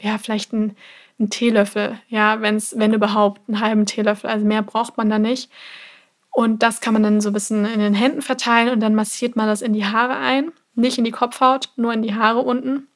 ja, 0.00 0.18
vielleicht 0.18 0.52
ein, 0.52 0.76
ein 1.18 1.30
Teelöffel, 1.30 1.98
ja, 2.08 2.40
wenn's, 2.40 2.74
wenn 2.78 2.94
überhaupt, 2.94 3.48
einen 3.48 3.60
halben 3.60 3.86
Teelöffel. 3.86 4.30
Also 4.30 4.46
mehr 4.46 4.62
braucht 4.62 4.96
man 4.96 5.10
da 5.10 5.18
nicht. 5.18 5.50
Und 6.30 6.62
das 6.62 6.80
kann 6.80 6.92
man 6.92 7.02
dann 7.02 7.20
so 7.20 7.30
ein 7.30 7.32
bisschen 7.32 7.64
in 7.64 7.80
den 7.80 7.94
Händen 7.94 8.22
verteilen 8.22 8.70
und 8.70 8.80
dann 8.80 8.94
massiert 8.94 9.34
man 9.34 9.48
das 9.48 9.62
in 9.62 9.72
die 9.72 9.84
Haare 9.84 10.16
ein. 10.16 10.52
Nicht 10.74 10.98
in 10.98 11.04
die 11.04 11.10
Kopfhaut, 11.10 11.70
nur 11.76 11.92
in 11.92 12.02
die 12.02 12.14
Haare 12.14 12.40
unten. 12.40 12.86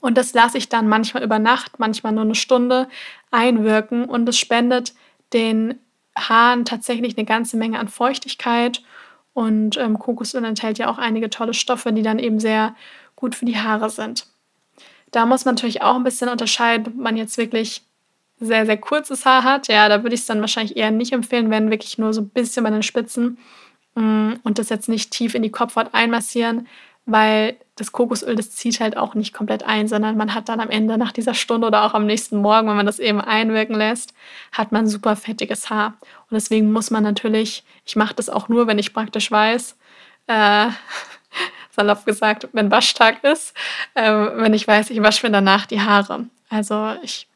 Und 0.00 0.16
das 0.16 0.32
lasse 0.32 0.58
ich 0.58 0.68
dann 0.68 0.88
manchmal 0.88 1.24
über 1.24 1.38
Nacht, 1.38 1.78
manchmal 1.78 2.12
nur 2.12 2.24
eine 2.24 2.34
Stunde 2.34 2.88
einwirken 3.30 4.04
und 4.04 4.28
es 4.28 4.38
spendet 4.38 4.94
den 5.32 5.78
Haaren 6.16 6.64
tatsächlich 6.64 7.16
eine 7.16 7.26
ganze 7.26 7.56
Menge 7.56 7.78
an 7.78 7.88
Feuchtigkeit. 7.88 8.82
Und 9.34 9.76
ähm, 9.76 9.98
Kokosöl 9.98 10.44
enthält 10.44 10.78
ja 10.78 10.90
auch 10.90 10.98
einige 10.98 11.30
tolle 11.30 11.54
Stoffe, 11.54 11.92
die 11.92 12.02
dann 12.02 12.18
eben 12.18 12.40
sehr 12.40 12.74
gut 13.14 13.34
für 13.34 13.44
die 13.44 13.58
Haare 13.58 13.90
sind. 13.90 14.26
Da 15.10 15.26
muss 15.26 15.44
man 15.44 15.54
natürlich 15.54 15.82
auch 15.82 15.94
ein 15.94 16.04
bisschen 16.04 16.28
unterscheiden, 16.28 16.86
ob 16.88 16.94
man 16.96 17.16
jetzt 17.16 17.38
wirklich 17.38 17.82
sehr, 18.40 18.66
sehr 18.66 18.76
kurzes 18.76 19.24
Haar 19.24 19.44
hat. 19.44 19.68
Ja, 19.68 19.88
da 19.88 20.02
würde 20.02 20.14
ich 20.14 20.20
es 20.20 20.26
dann 20.26 20.40
wahrscheinlich 20.40 20.76
eher 20.76 20.90
nicht 20.90 21.12
empfehlen, 21.12 21.50
wenn 21.50 21.70
wirklich 21.70 21.98
nur 21.98 22.12
so 22.12 22.20
ein 22.20 22.28
bisschen 22.28 22.64
bei 22.64 22.70
den 22.70 22.82
Spitzen 22.82 23.38
mm, 23.94 24.34
und 24.42 24.58
das 24.58 24.68
jetzt 24.68 24.88
nicht 24.88 25.10
tief 25.10 25.34
in 25.34 25.42
die 25.42 25.50
Kopfhaut 25.50 25.94
einmassieren, 25.94 26.68
weil 27.06 27.56
das 27.80 27.92
Kokosöl, 27.92 28.34
das 28.34 28.50
zieht 28.50 28.80
halt 28.80 28.96
auch 28.96 29.14
nicht 29.14 29.32
komplett 29.32 29.62
ein, 29.62 29.88
sondern 29.88 30.16
man 30.16 30.34
hat 30.34 30.48
dann 30.48 30.60
am 30.60 30.70
Ende 30.70 30.98
nach 30.98 31.12
dieser 31.12 31.34
Stunde 31.34 31.66
oder 31.66 31.84
auch 31.84 31.94
am 31.94 32.06
nächsten 32.06 32.38
Morgen, 32.38 32.68
wenn 32.68 32.76
man 32.76 32.86
das 32.86 32.98
eben 32.98 33.20
einwirken 33.20 33.76
lässt, 33.76 34.14
hat 34.52 34.72
man 34.72 34.86
super 34.86 35.16
fettiges 35.16 35.70
Haar. 35.70 35.94
Und 36.30 36.34
deswegen 36.34 36.72
muss 36.72 36.90
man 36.90 37.02
natürlich, 37.02 37.64
ich 37.84 37.96
mache 37.96 38.14
das 38.14 38.28
auch 38.28 38.48
nur, 38.48 38.66
wenn 38.66 38.78
ich 38.78 38.92
praktisch 38.92 39.30
weiß, 39.30 39.76
äh, 40.26 40.66
salopp 41.70 42.04
gesagt, 42.04 42.48
wenn 42.52 42.70
Waschtag 42.70 43.22
ist, 43.24 43.54
äh, 43.94 44.10
wenn 44.10 44.54
ich 44.54 44.66
weiß, 44.66 44.90
ich 44.90 45.02
wasche 45.02 45.26
mir 45.26 45.32
danach 45.32 45.66
die 45.66 45.80
Haare. 45.80 46.26
Also 46.50 46.94
ich 47.02 47.28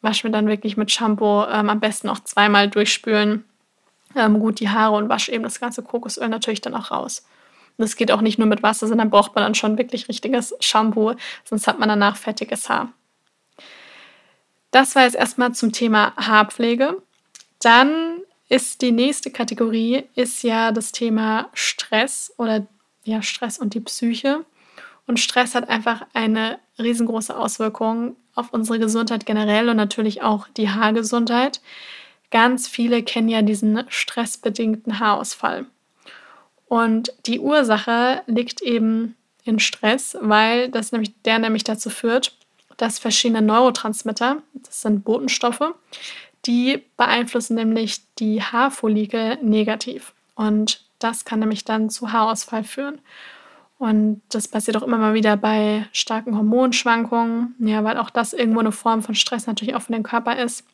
wasche 0.00 0.26
mir 0.26 0.32
dann 0.32 0.48
wirklich 0.48 0.76
mit 0.76 0.90
Shampoo 0.90 1.44
ähm, 1.44 1.68
am 1.70 1.80
besten 1.80 2.08
auch 2.08 2.20
zweimal 2.20 2.68
durchspülen, 2.68 3.44
ähm, 4.16 4.40
gut 4.40 4.60
die 4.60 4.68
Haare 4.68 4.96
und 4.96 5.08
wasche 5.08 5.32
eben 5.32 5.44
das 5.44 5.60
ganze 5.60 5.82
Kokosöl 5.82 6.28
natürlich 6.28 6.60
dann 6.60 6.74
auch 6.74 6.90
raus. 6.90 7.24
Das 7.78 7.96
geht 7.96 8.12
auch 8.12 8.20
nicht 8.20 8.38
nur 8.38 8.48
mit 8.48 8.62
Wasser, 8.62 8.86
sondern 8.86 9.10
braucht 9.10 9.34
man 9.34 9.44
dann 9.44 9.54
schon 9.54 9.78
wirklich 9.78 10.08
richtiges 10.08 10.54
Shampoo, 10.60 11.14
sonst 11.44 11.66
hat 11.66 11.78
man 11.78 11.88
danach 11.88 12.16
fettiges 12.16 12.68
Haar. 12.68 12.92
Das 14.70 14.94
war 14.96 15.04
jetzt 15.04 15.16
erstmal 15.16 15.52
zum 15.52 15.72
Thema 15.72 16.14
Haarpflege. 16.16 17.02
Dann 17.60 18.20
ist 18.48 18.82
die 18.82 18.92
nächste 18.92 19.30
Kategorie 19.30 20.04
ist 20.14 20.42
ja 20.42 20.72
das 20.72 20.92
Thema 20.92 21.48
Stress 21.54 22.32
oder 22.36 22.66
ja, 23.04 23.22
Stress 23.22 23.58
und 23.58 23.74
die 23.74 23.80
Psyche. 23.80 24.44
Und 25.06 25.18
Stress 25.20 25.54
hat 25.54 25.68
einfach 25.68 26.06
eine 26.12 26.58
riesengroße 26.78 27.36
Auswirkung 27.36 28.16
auf 28.34 28.52
unsere 28.52 28.78
Gesundheit 28.78 29.26
generell 29.26 29.68
und 29.68 29.76
natürlich 29.76 30.22
auch 30.22 30.48
die 30.48 30.70
Haargesundheit. 30.70 31.60
Ganz 32.30 32.66
viele 32.66 33.02
kennen 33.02 33.28
ja 33.28 33.42
diesen 33.42 33.84
stressbedingten 33.88 35.00
Haarausfall. 35.00 35.66
Und 36.72 37.12
die 37.26 37.38
Ursache 37.38 38.22
liegt 38.24 38.62
eben 38.62 39.14
in 39.44 39.58
Stress, 39.58 40.16
weil 40.22 40.70
das 40.70 40.90
nämlich, 40.90 41.12
der 41.20 41.38
nämlich 41.38 41.64
dazu 41.64 41.90
führt, 41.90 42.34
dass 42.78 42.98
verschiedene 42.98 43.42
Neurotransmitter, 43.42 44.38
das 44.54 44.80
sind 44.80 45.04
Botenstoffe, 45.04 45.74
die 46.46 46.82
beeinflussen 46.96 47.56
nämlich 47.56 48.00
die 48.18 48.42
Haarfollikel 48.42 49.36
negativ. 49.42 50.14
Und 50.34 50.82
das 50.98 51.26
kann 51.26 51.40
nämlich 51.40 51.66
dann 51.66 51.90
zu 51.90 52.10
Haarausfall 52.10 52.64
führen. 52.64 53.00
Und 53.78 54.22
das 54.30 54.48
passiert 54.48 54.78
auch 54.78 54.82
immer 54.82 54.96
mal 54.96 55.12
wieder 55.12 55.36
bei 55.36 55.86
starken 55.92 56.38
Hormonschwankungen, 56.38 57.54
ja, 57.58 57.84
weil 57.84 57.98
auch 57.98 58.08
das 58.08 58.32
irgendwo 58.32 58.60
eine 58.60 58.72
Form 58.72 59.02
von 59.02 59.14
Stress 59.14 59.46
natürlich 59.46 59.74
auch 59.74 59.82
für 59.82 59.92
den 59.92 60.04
Körper 60.04 60.42
ist. 60.42 60.64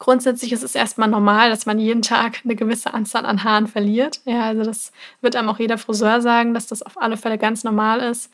Grundsätzlich 0.00 0.52
ist 0.52 0.62
es 0.62 0.74
erstmal 0.74 1.08
normal, 1.08 1.50
dass 1.50 1.66
man 1.66 1.78
jeden 1.78 2.00
Tag 2.00 2.40
eine 2.42 2.56
gewisse 2.56 2.94
Anzahl 2.94 3.26
an 3.26 3.44
Haaren 3.44 3.66
verliert. 3.66 4.22
Ja, 4.24 4.44
also 4.44 4.64
das 4.64 4.92
wird 5.20 5.36
einem 5.36 5.50
auch 5.50 5.58
jeder 5.58 5.76
Friseur 5.76 6.22
sagen, 6.22 6.54
dass 6.54 6.66
das 6.66 6.82
auf 6.82 7.00
alle 7.00 7.18
Fälle 7.18 7.36
ganz 7.36 7.64
normal 7.64 8.00
ist. 8.00 8.32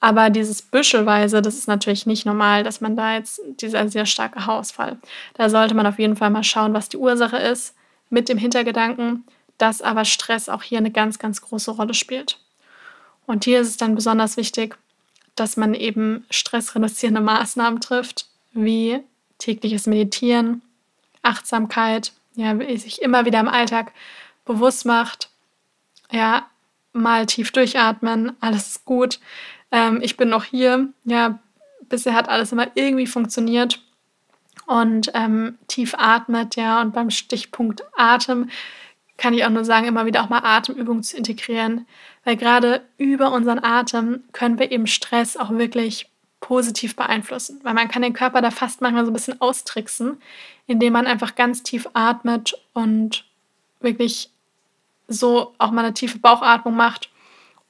Aber 0.00 0.28
dieses 0.28 0.60
Büschelweise, 0.60 1.40
das 1.40 1.56
ist 1.56 1.66
natürlich 1.66 2.04
nicht 2.04 2.26
normal, 2.26 2.62
dass 2.62 2.82
man 2.82 2.94
da 2.94 3.14
jetzt 3.14 3.40
dieser 3.58 3.88
sehr 3.88 4.04
starke 4.04 4.44
Haarausfall. 4.44 4.98
Da 5.32 5.48
sollte 5.48 5.74
man 5.74 5.86
auf 5.86 5.98
jeden 5.98 6.14
Fall 6.14 6.28
mal 6.28 6.44
schauen, 6.44 6.74
was 6.74 6.90
die 6.90 6.98
Ursache 6.98 7.38
ist, 7.38 7.74
mit 8.10 8.28
dem 8.28 8.36
Hintergedanken, 8.36 9.24
dass 9.56 9.80
aber 9.80 10.04
Stress 10.04 10.50
auch 10.50 10.62
hier 10.62 10.78
eine 10.78 10.90
ganz, 10.90 11.18
ganz 11.18 11.40
große 11.40 11.70
Rolle 11.70 11.94
spielt. 11.94 12.38
Und 13.26 13.44
hier 13.44 13.60
ist 13.60 13.68
es 13.68 13.76
dann 13.78 13.94
besonders 13.94 14.36
wichtig, 14.36 14.76
dass 15.36 15.56
man 15.56 15.72
eben 15.72 16.26
stressreduzierende 16.28 17.22
Maßnahmen 17.22 17.80
trifft, 17.80 18.26
wie 18.52 19.00
tägliches 19.38 19.86
Meditieren, 19.86 20.60
Achtsamkeit, 21.28 22.12
ja, 22.34 22.56
sich 22.78 23.02
immer 23.02 23.24
wieder 23.24 23.40
im 23.40 23.48
Alltag 23.48 23.92
bewusst 24.44 24.86
macht, 24.86 25.30
ja, 26.10 26.46
mal 26.92 27.26
tief 27.26 27.52
durchatmen, 27.52 28.36
alles 28.40 28.68
ist 28.68 28.84
gut, 28.84 29.20
ähm, 29.70 30.00
ich 30.02 30.16
bin 30.16 30.28
noch 30.28 30.44
hier, 30.44 30.88
ja, 31.04 31.38
bisher 31.88 32.14
hat 32.14 32.28
alles 32.28 32.52
immer 32.52 32.68
irgendwie 32.74 33.06
funktioniert. 33.06 33.82
Und 34.66 35.10
ähm, 35.14 35.56
tief 35.66 35.94
atmet, 35.96 36.56
ja, 36.56 36.82
und 36.82 36.92
beim 36.92 37.10
Stichpunkt 37.10 37.82
Atem 37.96 38.50
kann 39.16 39.34
ich 39.34 39.44
auch 39.44 39.50
nur 39.50 39.64
sagen, 39.64 39.86
immer 39.86 40.06
wieder 40.06 40.22
auch 40.22 40.28
mal 40.28 40.44
Atemübungen 40.44 41.02
zu 41.02 41.16
integrieren, 41.16 41.86
weil 42.24 42.36
gerade 42.36 42.82
über 42.98 43.32
unseren 43.32 43.58
Atem 43.58 44.24
können 44.32 44.58
wir 44.58 44.70
eben 44.70 44.86
Stress 44.86 45.36
auch 45.36 45.50
wirklich 45.50 46.07
positiv 46.40 46.96
beeinflussen. 46.96 47.60
Weil 47.62 47.74
man 47.74 47.88
kann 47.88 48.02
den 48.02 48.12
Körper 48.12 48.40
da 48.40 48.50
fast 48.50 48.80
manchmal 48.80 49.04
so 49.04 49.10
ein 49.10 49.14
bisschen 49.14 49.40
austricksen, 49.40 50.20
indem 50.66 50.92
man 50.92 51.06
einfach 51.06 51.34
ganz 51.34 51.62
tief 51.62 51.88
atmet 51.94 52.54
und 52.74 53.24
wirklich 53.80 54.30
so 55.08 55.54
auch 55.58 55.70
mal 55.70 55.84
eine 55.84 55.94
tiefe 55.94 56.18
Bauchatmung 56.18 56.76
macht 56.76 57.10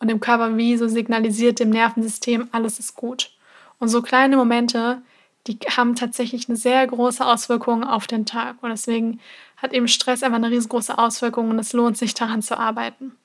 und 0.01 0.09
dem 0.09 0.21
Körper 0.21 0.57
wie 0.57 0.77
so 0.77 0.89
signalisiert, 0.89 1.61
dem 1.61 1.71
Nervensystem, 1.71 2.49
alles 2.53 2.79
ist 2.79 2.95
gut. 2.95 3.31
Und 3.79 3.89
so 3.89 4.03
kleine 4.03 4.37
Momente, 4.37 5.03
die 5.47 5.59
haben 5.77 5.95
tatsächlich 5.95 6.49
eine 6.49 6.57
sehr 6.57 6.87
große 6.87 7.25
Auswirkung 7.25 7.85
auf 7.85 8.07
den 8.07 8.27
Tag. 8.27 8.57
Und 8.63 8.71
deswegen 8.71 9.21
hat 9.57 9.73
eben 9.73 9.89
Stress 9.89 10.23
einfach 10.23 10.37
eine 10.37 10.51
riesengroße 10.51 10.99
Auswirkung 10.99 11.51
und 11.51 11.59
es 11.59 11.73
lohnt 11.73 11.97
sich 11.97 12.15
daran 12.15 12.43
zu 12.43 12.59
arbeiten. 12.59 13.17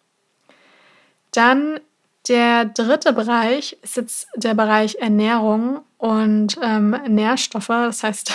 Dann 1.31 1.79
der 2.27 2.65
dritte 2.65 3.11
Bereich 3.11 3.77
ist 3.81 3.97
jetzt 3.97 4.27
der 4.35 4.53
Bereich 4.53 4.95
Ernährung 4.95 5.81
und 5.97 6.57
ähm, 6.61 6.97
Nährstoffe. 7.07 7.67
Das 7.67 8.03
heißt, 8.03 8.31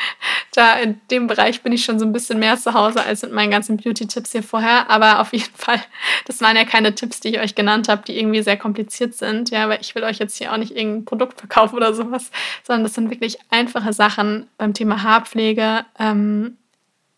da 0.54 0.74
in 0.78 1.00
dem 1.10 1.26
Bereich 1.26 1.62
bin 1.62 1.72
ich 1.72 1.84
schon 1.84 1.98
so 1.98 2.06
ein 2.06 2.12
bisschen 2.12 2.38
mehr 2.38 2.56
zu 2.56 2.72
Hause 2.72 3.02
als 3.02 3.22
mit 3.22 3.32
meinen 3.32 3.50
ganzen 3.50 3.76
Beauty-Tipps 3.76 4.32
hier 4.32 4.42
vorher. 4.42 4.88
Aber 4.88 5.20
auf 5.20 5.32
jeden 5.32 5.52
Fall, 5.54 5.82
das 6.24 6.40
waren 6.40 6.56
ja 6.56 6.64
keine 6.64 6.94
Tipps, 6.94 7.20
die 7.20 7.28
ich 7.28 7.40
euch 7.40 7.54
genannt 7.54 7.88
habe, 7.88 8.02
die 8.06 8.18
irgendwie 8.18 8.42
sehr 8.42 8.56
kompliziert 8.56 9.14
sind. 9.14 9.50
Ja, 9.50 9.64
aber 9.64 9.80
ich 9.80 9.94
will 9.94 10.04
euch 10.04 10.18
jetzt 10.18 10.38
hier 10.38 10.52
auch 10.52 10.56
nicht 10.56 10.74
irgendein 10.74 11.04
Produkt 11.04 11.38
verkaufen 11.38 11.76
oder 11.76 11.92
sowas, 11.92 12.30
sondern 12.64 12.84
das 12.84 12.94
sind 12.94 13.10
wirklich 13.10 13.38
einfache 13.50 13.92
Sachen 13.92 14.48
beim 14.56 14.72
Thema 14.72 15.02
Haarpflege, 15.02 15.84
ähm, 15.98 16.56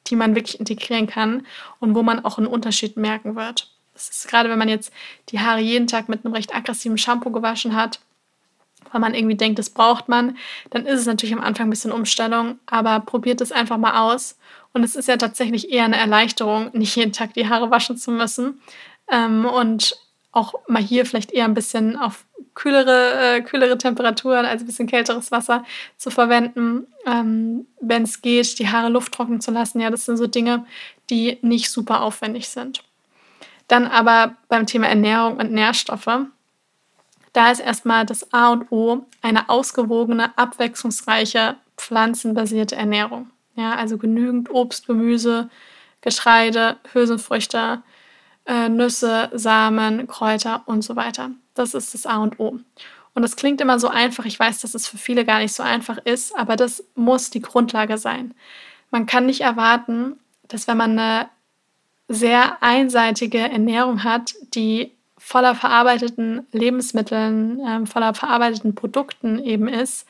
die 0.08 0.16
man 0.16 0.34
wirklich 0.34 0.58
integrieren 0.58 1.06
kann 1.06 1.46
und 1.78 1.94
wo 1.94 2.02
man 2.02 2.24
auch 2.24 2.38
einen 2.38 2.46
Unterschied 2.48 2.96
merken 2.96 3.36
wird. 3.36 3.70
Das 3.98 4.08
ist 4.10 4.28
gerade, 4.28 4.48
wenn 4.48 4.58
man 4.58 4.68
jetzt 4.68 4.92
die 5.30 5.40
Haare 5.40 5.60
jeden 5.60 5.88
Tag 5.88 6.08
mit 6.08 6.24
einem 6.24 6.32
recht 6.32 6.54
aggressiven 6.54 6.98
Shampoo 6.98 7.30
gewaschen 7.30 7.74
hat, 7.74 7.98
weil 8.92 9.00
man 9.00 9.12
irgendwie 9.12 9.34
denkt, 9.34 9.58
das 9.58 9.70
braucht 9.70 10.08
man, 10.08 10.36
dann 10.70 10.86
ist 10.86 11.00
es 11.00 11.06
natürlich 11.06 11.34
am 11.34 11.42
Anfang 11.42 11.66
ein 11.66 11.70
bisschen 11.70 11.90
Umstellung, 11.90 12.60
aber 12.66 13.00
probiert 13.00 13.40
es 13.40 13.50
einfach 13.50 13.76
mal 13.76 13.98
aus. 14.00 14.38
Und 14.72 14.84
es 14.84 14.94
ist 14.94 15.08
ja 15.08 15.16
tatsächlich 15.16 15.72
eher 15.72 15.84
eine 15.84 15.96
Erleichterung, 15.96 16.70
nicht 16.74 16.94
jeden 16.94 17.12
Tag 17.12 17.34
die 17.34 17.48
Haare 17.48 17.72
waschen 17.72 17.96
zu 17.96 18.12
müssen. 18.12 18.60
Ähm, 19.10 19.44
und 19.44 19.96
auch 20.30 20.54
mal 20.68 20.82
hier 20.82 21.04
vielleicht 21.04 21.32
eher 21.32 21.46
ein 21.46 21.54
bisschen 21.54 21.96
auf 21.96 22.24
kühlere, 22.54 23.36
äh, 23.36 23.40
kühlere 23.40 23.78
Temperaturen, 23.78 24.46
also 24.46 24.64
ein 24.64 24.66
bisschen 24.66 24.86
kälteres 24.86 25.32
Wasser 25.32 25.64
zu 25.96 26.10
verwenden, 26.10 26.86
ähm, 27.04 27.66
wenn 27.80 28.04
es 28.04 28.22
geht, 28.22 28.58
die 28.60 28.68
Haare 28.68 28.90
lufttrocknen 28.90 29.40
zu 29.40 29.50
lassen. 29.50 29.80
Ja, 29.80 29.90
das 29.90 30.04
sind 30.04 30.18
so 30.18 30.28
Dinge, 30.28 30.66
die 31.10 31.38
nicht 31.42 31.70
super 31.70 32.02
aufwendig 32.02 32.48
sind. 32.48 32.84
Dann 33.68 33.86
aber 33.86 34.36
beim 34.48 34.66
Thema 34.66 34.88
Ernährung 34.88 35.36
und 35.36 35.52
Nährstoffe. 35.52 36.26
Da 37.32 37.50
ist 37.50 37.60
erstmal 37.60 38.06
das 38.06 38.32
A 38.32 38.48
und 38.48 38.72
O 38.72 39.06
eine 39.22 39.48
ausgewogene, 39.48 40.36
abwechslungsreiche, 40.36 41.56
pflanzenbasierte 41.76 42.76
Ernährung. 42.76 43.30
Ja, 43.54 43.74
also 43.74 43.98
genügend 43.98 44.50
Obst, 44.50 44.86
Gemüse, 44.86 45.50
Getreide, 46.00 46.76
Hülsenfrüchte, 46.92 47.82
äh, 48.46 48.68
Nüsse, 48.68 49.30
Samen, 49.34 50.06
Kräuter 50.06 50.62
und 50.66 50.82
so 50.82 50.96
weiter. 50.96 51.30
Das 51.54 51.74
ist 51.74 51.92
das 51.92 52.06
A 52.06 52.16
und 52.18 52.40
O. 52.40 52.58
Und 53.14 53.22
das 53.22 53.36
klingt 53.36 53.60
immer 53.60 53.78
so 53.78 53.88
einfach. 53.88 54.24
Ich 54.24 54.38
weiß, 54.38 54.60
dass 54.60 54.74
es 54.74 54.86
für 54.86 54.96
viele 54.96 55.24
gar 55.24 55.40
nicht 55.40 55.52
so 55.52 55.62
einfach 55.62 55.98
ist, 55.98 56.36
aber 56.36 56.56
das 56.56 56.84
muss 56.94 57.30
die 57.30 57.42
Grundlage 57.42 57.98
sein. 57.98 58.34
Man 58.90 59.06
kann 59.06 59.26
nicht 59.26 59.40
erwarten, 59.40 60.18
dass 60.46 60.68
wenn 60.68 60.76
man 60.76 60.98
eine 60.98 61.28
sehr 62.08 62.62
einseitige 62.62 63.38
Ernährung 63.38 64.02
hat, 64.02 64.34
die 64.54 64.92
voller 65.18 65.54
verarbeiteten 65.54 66.46
Lebensmitteln, 66.52 67.60
äh, 67.60 67.86
voller 67.86 68.14
verarbeiteten 68.14 68.74
Produkten 68.74 69.38
eben 69.44 69.68
ist, 69.68 70.06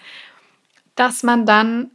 dass 0.94 1.22
man 1.22 1.44
dann 1.44 1.90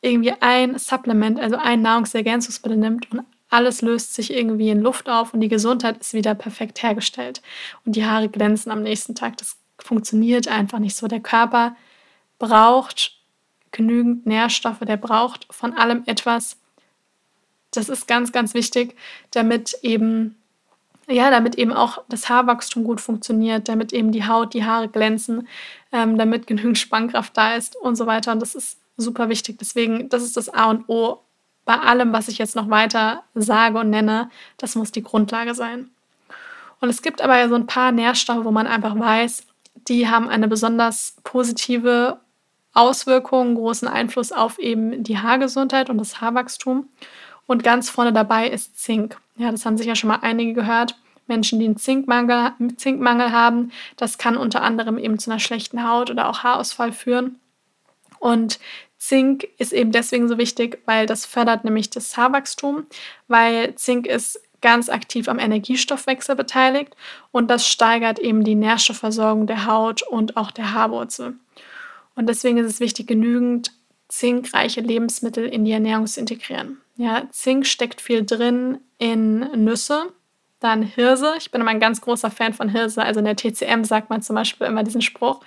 irgendwie 0.00 0.34
ein 0.40 0.78
Supplement, 0.78 1.38
also 1.40 1.56
ein 1.56 1.82
Nahrungsergänzungsmittel 1.82 2.76
nimmt 2.76 3.10
und 3.12 3.22
alles 3.48 3.82
löst 3.82 4.14
sich 4.14 4.32
irgendwie 4.32 4.70
in 4.70 4.80
Luft 4.80 5.08
auf 5.08 5.32
und 5.32 5.40
die 5.40 5.48
Gesundheit 5.48 5.98
ist 5.98 6.14
wieder 6.14 6.34
perfekt 6.34 6.82
hergestellt 6.82 7.40
und 7.86 7.94
die 7.94 8.04
Haare 8.04 8.28
glänzen 8.28 8.72
am 8.72 8.82
nächsten 8.82 9.14
Tag. 9.14 9.36
Das 9.36 9.56
funktioniert 9.78 10.48
einfach 10.48 10.80
nicht 10.80 10.96
so. 10.96 11.06
Der 11.06 11.20
Körper 11.20 11.76
braucht 12.38 13.16
genügend 13.70 14.26
Nährstoffe, 14.26 14.80
der 14.80 14.96
braucht 14.96 15.46
von 15.50 15.72
allem 15.74 16.02
etwas, 16.06 16.56
das 17.76 17.88
ist 17.88 18.06
ganz, 18.06 18.32
ganz 18.32 18.54
wichtig, 18.54 18.96
damit 19.30 19.78
eben, 19.82 20.36
ja, 21.08 21.30
damit 21.30 21.56
eben 21.56 21.72
auch 21.72 22.02
das 22.08 22.28
Haarwachstum 22.28 22.84
gut 22.84 23.00
funktioniert, 23.00 23.68
damit 23.68 23.92
eben 23.92 24.12
die 24.12 24.26
Haut, 24.26 24.54
die 24.54 24.64
Haare 24.64 24.88
glänzen, 24.88 25.48
ähm, 25.92 26.18
damit 26.18 26.46
genügend 26.46 26.78
Spannkraft 26.78 27.36
da 27.36 27.54
ist 27.54 27.76
und 27.76 27.96
so 27.96 28.06
weiter. 28.06 28.32
Und 28.32 28.40
das 28.40 28.54
ist 28.54 28.78
super 28.96 29.28
wichtig. 29.28 29.58
Deswegen, 29.58 30.08
das 30.08 30.22
ist 30.22 30.36
das 30.36 30.48
A 30.48 30.70
und 30.70 30.88
O 30.88 31.20
bei 31.64 31.78
allem, 31.78 32.12
was 32.12 32.28
ich 32.28 32.38
jetzt 32.38 32.56
noch 32.56 32.70
weiter 32.70 33.24
sage 33.34 33.78
und 33.78 33.90
nenne. 33.90 34.30
Das 34.56 34.74
muss 34.74 34.92
die 34.92 35.02
Grundlage 35.02 35.54
sein. 35.54 35.90
Und 36.80 36.90
es 36.90 37.02
gibt 37.02 37.22
aber 37.22 37.48
so 37.48 37.54
ein 37.54 37.66
paar 37.66 37.92
Nährstoffe, 37.92 38.44
wo 38.44 38.50
man 38.50 38.66
einfach 38.66 38.98
weiß, 38.98 39.46
die 39.88 40.08
haben 40.08 40.28
eine 40.28 40.48
besonders 40.48 41.16
positive 41.24 42.18
Auswirkung, 42.74 43.54
großen 43.54 43.88
Einfluss 43.88 44.32
auf 44.32 44.58
eben 44.58 45.02
die 45.02 45.18
Haargesundheit 45.18 45.88
und 45.90 45.98
das 45.98 46.20
Haarwachstum. 46.20 46.88
Und 47.46 47.62
ganz 47.62 47.90
vorne 47.90 48.12
dabei 48.12 48.48
ist 48.48 48.78
Zink. 48.78 49.18
Ja, 49.36 49.50
das 49.50 49.66
haben 49.66 49.76
sicher 49.76 49.96
schon 49.96 50.08
mal 50.08 50.20
einige 50.22 50.54
gehört. 50.54 50.96
Menschen, 51.26 51.58
die 51.58 51.64
einen 51.64 51.76
Zinkmangel, 51.76 52.52
Zinkmangel 52.76 53.32
haben, 53.32 53.72
das 53.96 54.18
kann 54.18 54.36
unter 54.36 54.62
anderem 54.62 54.98
eben 54.98 55.18
zu 55.18 55.30
einer 55.30 55.40
schlechten 55.40 55.88
Haut 55.88 56.10
oder 56.10 56.28
auch 56.28 56.42
Haarausfall 56.42 56.92
führen. 56.92 57.40
Und 58.18 58.58
Zink 58.98 59.46
ist 59.58 59.72
eben 59.72 59.92
deswegen 59.92 60.28
so 60.28 60.38
wichtig, 60.38 60.78
weil 60.86 61.06
das 61.06 61.26
fördert 61.26 61.64
nämlich 61.64 61.90
das 61.90 62.16
Haarwachstum, 62.16 62.86
weil 63.28 63.74
Zink 63.74 64.06
ist 64.06 64.40
ganz 64.60 64.88
aktiv 64.88 65.28
am 65.28 65.38
Energiestoffwechsel 65.38 66.36
beteiligt 66.36 66.96
und 67.30 67.50
das 67.50 67.68
steigert 67.68 68.18
eben 68.18 68.44
die 68.44 68.54
Nährstoffversorgung 68.54 69.46
der 69.46 69.66
Haut 69.66 70.02
und 70.02 70.38
auch 70.38 70.50
der 70.50 70.72
Haarwurzel. 70.72 71.34
Und 72.16 72.28
deswegen 72.28 72.56
ist 72.56 72.66
es 72.66 72.80
wichtig, 72.80 73.06
genügend 73.06 73.72
zinkreiche 74.14 74.80
Lebensmittel 74.80 75.46
in 75.46 75.64
die 75.64 75.72
Ernährung 75.72 76.06
zu 76.06 76.20
integrieren. 76.20 76.80
Ja, 76.96 77.24
Zink 77.30 77.66
steckt 77.66 78.00
viel 78.00 78.24
drin 78.24 78.78
in 78.98 79.40
Nüsse, 79.64 80.12
dann 80.60 80.82
Hirse. 80.82 81.34
Ich 81.38 81.50
bin 81.50 81.60
immer 81.60 81.72
ein 81.72 81.80
ganz 81.80 82.00
großer 82.00 82.30
Fan 82.30 82.54
von 82.54 82.68
Hirse. 82.68 83.02
Also 83.02 83.18
in 83.18 83.26
der 83.26 83.36
TCM 83.36 83.82
sagt 83.82 84.10
man 84.10 84.22
zum 84.22 84.36
Beispiel 84.36 84.68
immer 84.68 84.84
diesen 84.84 85.02
Spruch, 85.02 85.40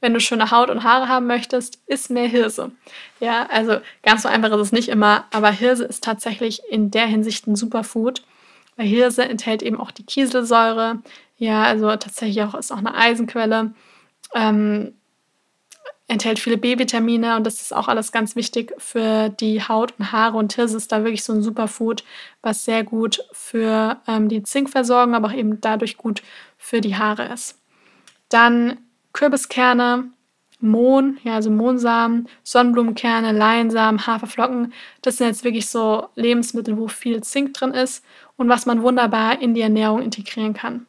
wenn 0.00 0.14
du 0.14 0.20
schöne 0.20 0.52
Haut 0.52 0.70
und 0.70 0.84
Haare 0.84 1.08
haben 1.08 1.26
möchtest, 1.26 1.82
isst 1.86 2.10
mehr 2.10 2.28
Hirse. 2.28 2.70
Ja, 3.18 3.46
also 3.50 3.78
ganz 4.04 4.22
so 4.22 4.28
einfach 4.28 4.52
ist 4.52 4.60
es 4.60 4.72
nicht 4.72 4.88
immer, 4.88 5.24
aber 5.32 5.50
Hirse 5.50 5.84
ist 5.84 6.04
tatsächlich 6.04 6.62
in 6.70 6.92
der 6.92 7.06
Hinsicht 7.06 7.46
ein 7.48 7.56
Superfood, 7.56 8.22
weil 8.76 8.86
Hirse 8.86 9.24
enthält 9.24 9.62
eben 9.62 9.80
auch 9.80 9.90
die 9.90 10.06
Kieselsäure. 10.06 11.02
Ja, 11.38 11.64
also 11.64 11.88
tatsächlich 11.88 12.42
auch 12.44 12.54
ist 12.54 12.70
auch 12.70 12.78
eine 12.78 12.94
Eisenquelle. 12.94 13.74
Ähm, 14.34 14.94
enthält 16.12 16.38
viele 16.38 16.58
B-Vitamine 16.58 17.36
und 17.36 17.46
das 17.46 17.60
ist 17.60 17.74
auch 17.74 17.88
alles 17.88 18.12
ganz 18.12 18.36
wichtig 18.36 18.72
für 18.78 19.30
die 19.30 19.62
Haut 19.62 19.94
und 19.98 20.12
Haare. 20.12 20.36
Und 20.36 20.52
Hirse 20.52 20.76
ist 20.76 20.92
da 20.92 21.04
wirklich 21.04 21.24
so 21.24 21.32
ein 21.32 21.42
Superfood, 21.42 22.04
was 22.42 22.64
sehr 22.64 22.84
gut 22.84 23.20
für 23.32 23.96
ähm, 24.06 24.28
die 24.28 24.42
Zinkversorgung, 24.42 25.14
aber 25.14 25.28
auch 25.28 25.32
eben 25.32 25.60
dadurch 25.60 25.96
gut 25.96 26.22
für 26.58 26.80
die 26.80 26.96
Haare 26.96 27.32
ist. 27.32 27.58
Dann 28.28 28.78
Kürbiskerne, 29.12 30.10
Mohn, 30.60 31.18
ja, 31.24 31.34
also 31.34 31.50
Mohnsamen, 31.50 32.28
Sonnenblumenkerne, 32.44 33.32
Leinsamen, 33.32 34.06
Haferflocken. 34.06 34.72
Das 35.00 35.16
sind 35.16 35.26
jetzt 35.26 35.44
wirklich 35.44 35.66
so 35.68 36.08
Lebensmittel, 36.14 36.76
wo 36.78 36.88
viel 36.88 37.22
Zink 37.22 37.54
drin 37.54 37.72
ist 37.72 38.04
und 38.36 38.48
was 38.48 38.66
man 38.66 38.82
wunderbar 38.82 39.40
in 39.40 39.54
die 39.54 39.60
Ernährung 39.62 40.02
integrieren 40.02 40.54
kann. 40.54 40.86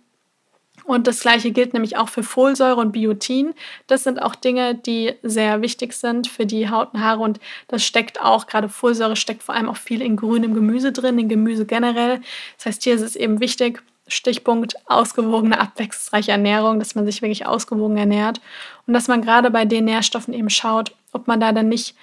Und 0.86 1.08
das 1.08 1.22
gleiche 1.22 1.52
gilt 1.52 1.74
nämlich 1.74 1.98
auch 1.98 2.10
für 2.10 2.24
Folsäure 2.24 2.76
und 2.76 2.92
Biotin. 2.92 3.54
Das 3.88 4.04
sind 4.04 4.22
auch 4.22 4.36
Dinge, 4.36 4.76
die 4.76 5.14
sehr 5.24 5.62
wichtig 5.62 5.94
sind 5.94 6.28
für 6.28 6.46
die 6.46 6.70
Haut 6.70 6.94
und 6.94 7.02
Haare. 7.02 7.22
Und 7.22 7.40
das 7.68 7.86
steckt 7.86 8.22
auch, 8.22 8.48
gerade 8.48 8.70
Folsäure 8.70 9.16
steckt 9.16 9.44
vor 9.44 9.56
allem 9.56 9.70
auch 9.70 9.78
viel 9.78 10.02
in 10.02 10.16
grünem 10.16 10.54
Gemüse 10.54 10.92
drin, 10.92 11.20
in 11.20 11.30
Gemüse 11.30 11.66
generell. 11.66 12.22
Das 12.58 12.66
heißt, 12.66 12.84
hier 12.84 12.96
ist 12.96 13.02
es 13.02 13.16
eben 13.16 13.40
wichtig, 13.40 13.82
Stichpunkt 14.08 14.76
ausgewogene, 14.88 15.60
abwechslungsreiche 15.60 16.32
Ernährung, 16.32 16.80
dass 16.80 16.96
man 16.96 17.06
sich 17.06 17.22
wirklich 17.22 17.46
ausgewogen 17.46 17.98
ernährt 17.98 18.42
und 18.86 18.94
dass 18.94 19.08
man 19.08 19.22
gerade 19.22 19.50
bei 19.50 19.66
den 19.66 19.86
Nährstoffen 19.86 20.34
eben 20.34 20.50
schaut, 20.50 20.94
ob 21.14 21.28
man 21.28 21.40
da 21.40 21.54
dann 21.54 21.70
nicht 21.70 21.96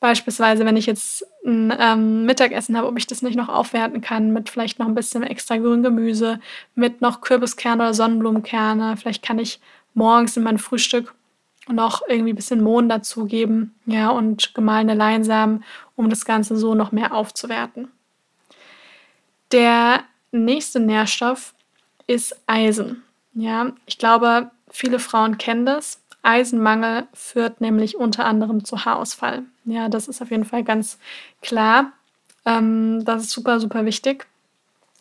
Beispielsweise, 0.00 0.64
wenn 0.64 0.76
ich 0.76 0.86
jetzt 0.86 1.26
ein 1.44 1.74
ähm, 1.76 2.24
Mittagessen 2.24 2.76
habe, 2.76 2.86
ob 2.86 2.96
ich 2.96 3.06
das 3.06 3.22
nicht 3.22 3.36
noch 3.36 3.48
aufwerten 3.48 4.00
kann 4.00 4.32
mit 4.32 4.48
vielleicht 4.48 4.78
noch 4.78 4.86
ein 4.86 4.94
bisschen 4.94 5.24
extra 5.24 5.56
grünem 5.56 5.82
Gemüse, 5.82 6.38
mit 6.74 7.00
noch 7.00 7.20
Kürbiskerne 7.20 7.82
oder 7.82 7.94
Sonnenblumenkerne. 7.94 8.96
Vielleicht 8.96 9.24
kann 9.24 9.40
ich 9.40 9.60
morgens 9.94 10.36
in 10.36 10.44
mein 10.44 10.58
Frühstück 10.58 11.14
noch 11.68 12.02
irgendwie 12.08 12.32
ein 12.32 12.36
bisschen 12.36 12.62
Mohn 12.62 12.88
dazugeben, 12.88 13.74
ja, 13.86 14.10
und 14.10 14.54
gemahlene 14.54 14.94
Leinsamen, 14.94 15.64
um 15.96 16.08
das 16.08 16.24
Ganze 16.24 16.56
so 16.56 16.74
noch 16.74 16.92
mehr 16.92 17.12
aufzuwerten. 17.12 17.88
Der 19.52 20.04
nächste 20.30 20.80
Nährstoff 20.80 21.54
ist 22.06 22.36
Eisen. 22.46 23.02
Ja, 23.34 23.72
ich 23.86 23.98
glaube, 23.98 24.50
viele 24.70 24.98
Frauen 24.98 25.38
kennen 25.38 25.66
das. 25.66 26.00
Eisenmangel 26.22 27.06
führt 27.14 27.60
nämlich 27.60 27.96
unter 27.96 28.24
anderem 28.24 28.64
zu 28.64 28.84
Haarausfall. 28.84 29.44
Ja, 29.64 29.88
das 29.88 30.08
ist 30.08 30.20
auf 30.20 30.30
jeden 30.30 30.44
Fall 30.44 30.64
ganz 30.64 30.98
klar. 31.42 31.92
Ähm, 32.44 33.04
das 33.04 33.22
ist 33.24 33.30
super, 33.30 33.60
super 33.60 33.84
wichtig. 33.84 34.26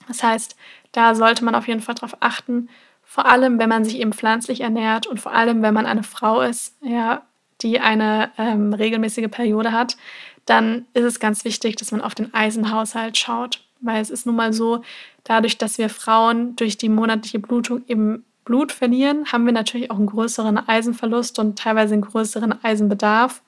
Das 0.07 0.23
heißt, 0.23 0.55
da 0.91 1.15
sollte 1.15 1.43
man 1.43 1.55
auf 1.55 1.67
jeden 1.67 1.81
Fall 1.81 1.95
darauf 1.95 2.17
achten, 2.19 2.69
vor 3.03 3.25
allem 3.25 3.57
wenn 3.59 3.69
man 3.69 3.85
sich 3.85 3.99
eben 3.99 4.13
pflanzlich 4.13 4.61
ernährt 4.61 5.07
und 5.07 5.19
vor 5.19 5.33
allem 5.33 5.61
wenn 5.61 5.73
man 5.73 5.85
eine 5.85 6.03
Frau 6.03 6.41
ist, 6.41 6.75
ja, 6.81 7.23
die 7.61 7.79
eine 7.79 8.31
ähm, 8.37 8.73
regelmäßige 8.73 9.29
Periode 9.31 9.71
hat, 9.71 9.97
dann 10.45 10.85
ist 10.93 11.03
es 11.03 11.19
ganz 11.19 11.43
wichtig, 11.45 11.75
dass 11.77 11.91
man 11.91 12.01
auf 12.01 12.15
den 12.15 12.33
Eisenhaushalt 12.33 13.17
schaut. 13.17 13.63
Weil 13.79 14.01
es 14.01 14.09
ist 14.09 14.25
nun 14.25 14.35
mal 14.35 14.53
so, 14.53 14.81
dadurch, 15.23 15.57
dass 15.57 15.77
wir 15.77 15.89
Frauen 15.89 16.55
durch 16.55 16.77
die 16.77 16.89
monatliche 16.89 17.39
Blutung 17.39 17.83
eben 17.87 18.25
Blut 18.47 18.71
verlieren, 18.71 19.25
haben 19.29 19.45
wir 19.45 19.51
natürlich 19.51 19.91
auch 19.91 19.97
einen 19.97 20.05
größeren 20.07 20.57
Eisenverlust 20.57 21.37
und 21.37 21.59
teilweise 21.59 21.93
einen 21.93 22.01
größeren 22.01 22.63
Eisenbedarf. 22.63 23.41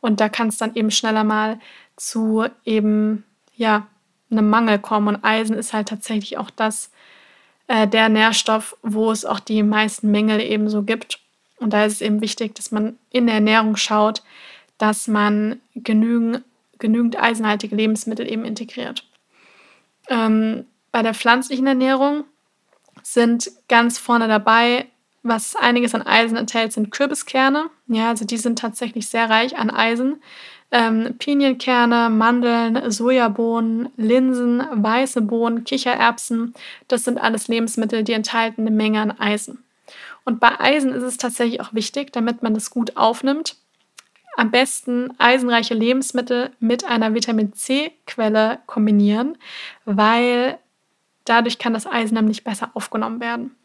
Und 0.00 0.18
da 0.20 0.28
kann 0.28 0.48
es 0.48 0.58
dann 0.58 0.74
eben 0.74 0.90
schneller 0.90 1.22
mal 1.22 1.60
zu 1.96 2.44
eben, 2.64 3.22
ja, 3.54 3.86
einem 4.32 4.50
Mangel 4.50 4.80
kommen. 4.80 5.14
Und 5.14 5.24
Eisen 5.24 5.56
ist 5.56 5.72
halt 5.72 5.88
tatsächlich 5.88 6.38
auch 6.38 6.50
das, 6.50 6.90
äh, 7.68 7.86
der 7.86 8.08
Nährstoff, 8.08 8.76
wo 8.82 9.12
es 9.12 9.24
auch 9.24 9.38
die 9.38 9.62
meisten 9.62 10.10
Mängel 10.10 10.40
eben 10.40 10.68
so 10.68 10.82
gibt. 10.82 11.20
Und 11.58 11.72
da 11.72 11.84
ist 11.84 11.94
es 11.94 12.00
eben 12.00 12.20
wichtig, 12.20 12.56
dass 12.56 12.72
man 12.72 12.98
in 13.10 13.26
der 13.26 13.36
Ernährung 13.36 13.76
schaut, 13.76 14.24
dass 14.76 15.06
man 15.06 15.60
genügend, 15.76 16.42
genügend 16.78 17.16
eisenhaltige 17.16 17.76
Lebensmittel 17.76 18.28
eben 18.28 18.44
integriert. 18.44 19.06
Ähm, 20.08 20.66
bei 20.90 21.02
der 21.02 21.14
pflanzlichen 21.14 21.68
Ernährung 21.68 22.24
sind 23.02 23.50
ganz 23.68 23.98
vorne 23.98 24.28
dabei, 24.28 24.86
was 25.22 25.54
einiges 25.56 25.94
an 25.94 26.02
Eisen 26.02 26.36
enthält, 26.36 26.72
sind 26.72 26.90
Kürbiskerne. 26.90 27.70
Ja, 27.86 28.08
also 28.08 28.24
die 28.24 28.36
sind 28.36 28.58
tatsächlich 28.58 29.08
sehr 29.08 29.30
reich 29.30 29.56
an 29.56 29.70
Eisen. 29.70 30.22
Ähm, 30.70 31.16
Pinienkerne, 31.18 32.08
Mandeln, 32.08 32.90
Sojabohnen, 32.90 33.90
Linsen, 33.96 34.62
weiße 34.72 35.20
Bohnen, 35.20 35.64
Kichererbsen, 35.64 36.54
das 36.88 37.04
sind 37.04 37.18
alles 37.18 37.48
Lebensmittel, 37.48 38.04
die 38.04 38.14
enthalten 38.14 38.62
eine 38.62 38.70
Menge 38.70 39.02
an 39.02 39.10
Eisen. 39.10 39.62
Und 40.24 40.40
bei 40.40 40.58
Eisen 40.58 40.92
ist 40.92 41.02
es 41.02 41.18
tatsächlich 41.18 41.60
auch 41.60 41.74
wichtig, 41.74 42.10
damit 42.12 42.42
man 42.42 42.54
das 42.54 42.70
gut 42.70 42.96
aufnimmt, 42.96 43.56
am 44.36 44.50
besten 44.50 45.12
eisenreiche 45.18 45.74
Lebensmittel 45.74 46.50
mit 46.58 46.84
einer 46.84 47.12
Vitamin 47.12 47.52
C-Quelle 47.52 48.60
kombinieren, 48.66 49.36
weil 49.84 50.58
dadurch 51.24 51.58
kann 51.58 51.74
das 51.74 51.86
Eisen 51.86 52.14
nämlich 52.14 52.44
besser 52.44 52.70
aufgenommen 52.74 53.20
werden. 53.20 53.56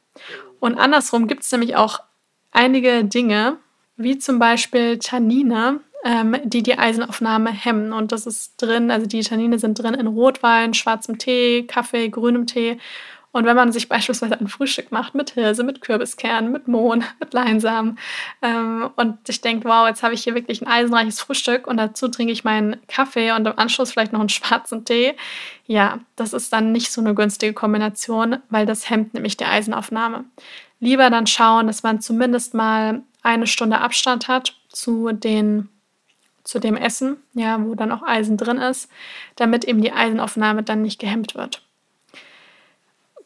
Und 0.59 0.77
andersrum 0.77 1.27
gibt 1.27 1.43
es 1.43 1.51
nämlich 1.51 1.75
auch 1.75 1.99
einige 2.51 3.03
Dinge, 3.03 3.57
wie 3.95 4.17
zum 4.17 4.39
Beispiel 4.39 4.99
Tannine, 4.99 5.81
ähm, 6.03 6.35
die 6.43 6.63
die 6.63 6.77
Eisenaufnahme 6.77 7.51
hemmen. 7.51 7.93
Und 7.93 8.11
das 8.11 8.25
ist 8.25 8.61
drin, 8.61 8.91
also 8.91 9.07
die 9.07 9.21
Tannine 9.21 9.59
sind 9.59 9.79
drin 9.81 9.93
in 9.93 10.07
Rotwein, 10.07 10.73
schwarzem 10.73 11.17
Tee, 11.17 11.63
Kaffee, 11.67 12.09
grünem 12.09 12.47
Tee. 12.47 12.79
Und 13.31 13.45
wenn 13.45 13.55
man 13.55 13.71
sich 13.71 13.89
beispielsweise 13.89 14.39
ein 14.39 14.47
Frühstück 14.47 14.91
macht 14.91 15.13
mit 15.13 15.31
Hirse, 15.31 15.63
mit 15.63 15.81
Kürbiskernen, 15.81 16.51
mit 16.51 16.67
Mohn, 16.67 17.03
mit 17.19 17.33
Leinsamen 17.33 17.99
ähm, 18.41 18.89
und 18.95 19.17
ich 19.27 19.41
denke, 19.41 19.67
wow, 19.67 19.87
jetzt 19.87 20.01
habe 20.01 20.13
ich 20.13 20.23
hier 20.23 20.33
wirklich 20.33 20.61
ein 20.61 20.67
eisenreiches 20.67 21.19
Frühstück 21.19 21.67
und 21.67 21.77
dazu 21.77 22.07
trinke 22.07 22.31
ich 22.31 22.43
meinen 22.43 22.77
Kaffee 22.87 23.31
und 23.31 23.45
im 23.45 23.57
Anschluss 23.57 23.91
vielleicht 23.91 24.13
noch 24.13 24.21
einen 24.21 24.29
schwarzen 24.29 24.85
Tee, 24.85 25.15
ja, 25.65 25.99
das 26.15 26.33
ist 26.33 26.53
dann 26.53 26.71
nicht 26.71 26.91
so 26.91 27.01
eine 27.01 27.13
günstige 27.13 27.53
Kombination, 27.53 28.37
weil 28.49 28.65
das 28.65 28.89
hemmt 28.89 29.13
nämlich 29.13 29.37
die 29.37 29.45
Eisenaufnahme. 29.45 30.23
Lieber 30.79 31.09
dann 31.09 31.27
schauen, 31.27 31.67
dass 31.67 31.83
man 31.83 32.01
zumindest 32.01 32.53
mal 32.53 33.01
eine 33.21 33.47
Stunde 33.47 33.79
Abstand 33.79 34.27
hat 34.27 34.55
zu 34.69 35.11
den 35.11 35.69
zu 36.43 36.59
dem 36.59 36.77
Essen, 36.77 37.17
ja, 37.33 37.61
wo 37.61 37.75
dann 37.75 37.91
auch 37.91 38.03
Eisen 38.03 38.37
drin 38.37 38.57
ist, 38.57 38.89
damit 39.35 39.65
eben 39.65 39.81
die 39.81 39.91
Eisenaufnahme 39.91 40.63
dann 40.63 40.81
nicht 40.81 40.97
gehemmt 40.97 41.35
wird. 41.35 41.66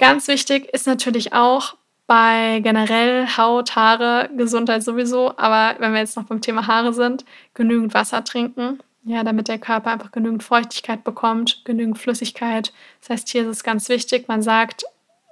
Ganz 0.01 0.27
wichtig 0.27 0.67
ist 0.73 0.87
natürlich 0.87 1.31
auch 1.31 1.75
bei 2.07 2.59
generell 2.63 3.27
Haut, 3.37 3.75
Haare, 3.75 4.31
Gesundheit 4.35 4.81
sowieso, 4.81 5.37
aber 5.37 5.79
wenn 5.79 5.93
wir 5.93 5.99
jetzt 5.99 6.17
noch 6.17 6.23
beim 6.23 6.41
Thema 6.41 6.65
Haare 6.65 6.91
sind, 6.91 7.23
genügend 7.53 7.93
Wasser 7.93 8.23
trinken, 8.23 8.79
ja, 9.03 9.23
damit 9.23 9.47
der 9.47 9.59
Körper 9.59 9.91
einfach 9.91 10.11
genügend 10.11 10.41
Feuchtigkeit 10.41 11.03
bekommt, 11.03 11.61
genügend 11.65 11.99
Flüssigkeit. 11.99 12.73
Das 12.99 13.11
heißt, 13.11 13.29
hier 13.29 13.43
ist 13.43 13.49
es 13.49 13.63
ganz 13.63 13.89
wichtig, 13.89 14.27
man 14.27 14.41
sagt 14.41 14.85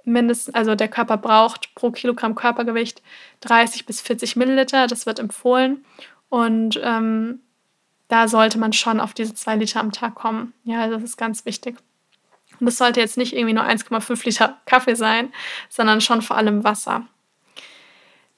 mindestens, 0.05 0.53
also 0.53 0.75
der 0.75 0.87
Körper 0.87 1.17
braucht 1.17 1.73
pro 1.73 1.89
Kilogramm 1.89 2.35
Körpergewicht 2.35 3.01
30 3.39 3.87
bis 3.87 4.01
40 4.01 4.35
Milliliter, 4.35 4.85
das 4.85 5.07
wird 5.07 5.17
empfohlen 5.17 5.83
und 6.29 6.79
ähm, 6.83 7.39
da 8.07 8.27
sollte 8.27 8.59
man 8.59 8.73
schon 8.73 8.99
auf 8.99 9.15
diese 9.15 9.33
zwei 9.33 9.55
Liter 9.55 9.79
am 9.79 9.91
Tag 9.91 10.13
kommen. 10.13 10.53
Ja, 10.63 10.87
das 10.89 11.01
ist 11.01 11.17
ganz 11.17 11.45
wichtig. 11.45 11.77
Und 12.59 12.65
das 12.65 12.77
sollte 12.77 12.99
jetzt 12.99 13.17
nicht 13.17 13.33
irgendwie 13.33 13.53
nur 13.53 13.63
1,5 13.63 14.25
Liter 14.25 14.57
Kaffee 14.65 14.95
sein, 14.95 15.31
sondern 15.69 16.01
schon 16.01 16.21
vor 16.21 16.37
allem 16.37 16.63
Wasser. 16.63 17.05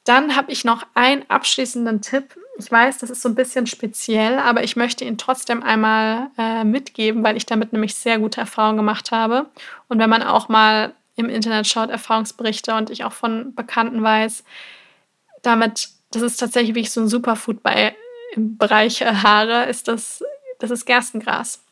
Dann 0.04 0.36
habe 0.36 0.52
ich 0.52 0.66
noch 0.66 0.86
einen 0.96 1.24
abschließenden 1.30 2.02
Tipp. 2.02 2.36
Ich 2.58 2.72
weiß, 2.72 3.00
das 3.00 3.10
ist 3.10 3.22
so 3.22 3.30
ein 3.30 3.36
bisschen 3.36 3.68
speziell, 3.68 4.40
aber 4.40 4.64
ich 4.64 4.76
möchte 4.76 5.06
ihn 5.06 5.18
trotzdem 5.18 5.64
einmal 5.64 6.32
äh, 6.38 6.64
mitgeben, 6.64 7.24
weil 7.24 7.38
ich 7.38 7.46
damit 7.46 7.72
nämlich 7.72 7.96
sehr 7.96 8.20
gute 8.20 8.42
Erfahrungen 8.42 8.78
gemacht 8.78 9.12
habe. 9.12 9.48
Und 9.88 10.00
wenn 10.00 10.10
man 10.10 10.24
auch 10.24 10.50
mal 10.50 10.94
im 11.16 11.30
Internet 11.30 11.68
schaut, 11.68 11.90
Erfahrungsberichte 11.90 12.74
und 12.76 12.90
ich 12.90 13.04
auch 13.04 13.14
von 13.14 13.54
Bekannten 13.54 14.02
weiß, 14.02 14.44
damit, 15.44 15.90
das 16.12 16.24
ist 16.24 16.38
tatsächlich 16.38 16.76
wie 16.76 16.86
so 16.86 17.02
ein 17.02 17.08
Superfood 17.08 17.62
bei 17.64 17.96
im 18.34 18.58
Bereich 18.58 19.02
äh, 19.02 19.14
Haare, 19.14 19.66
ist 19.66 19.88
das, 19.88 20.24
das 20.60 20.72
ist 20.72 20.86
Gerstengras. 20.86 21.64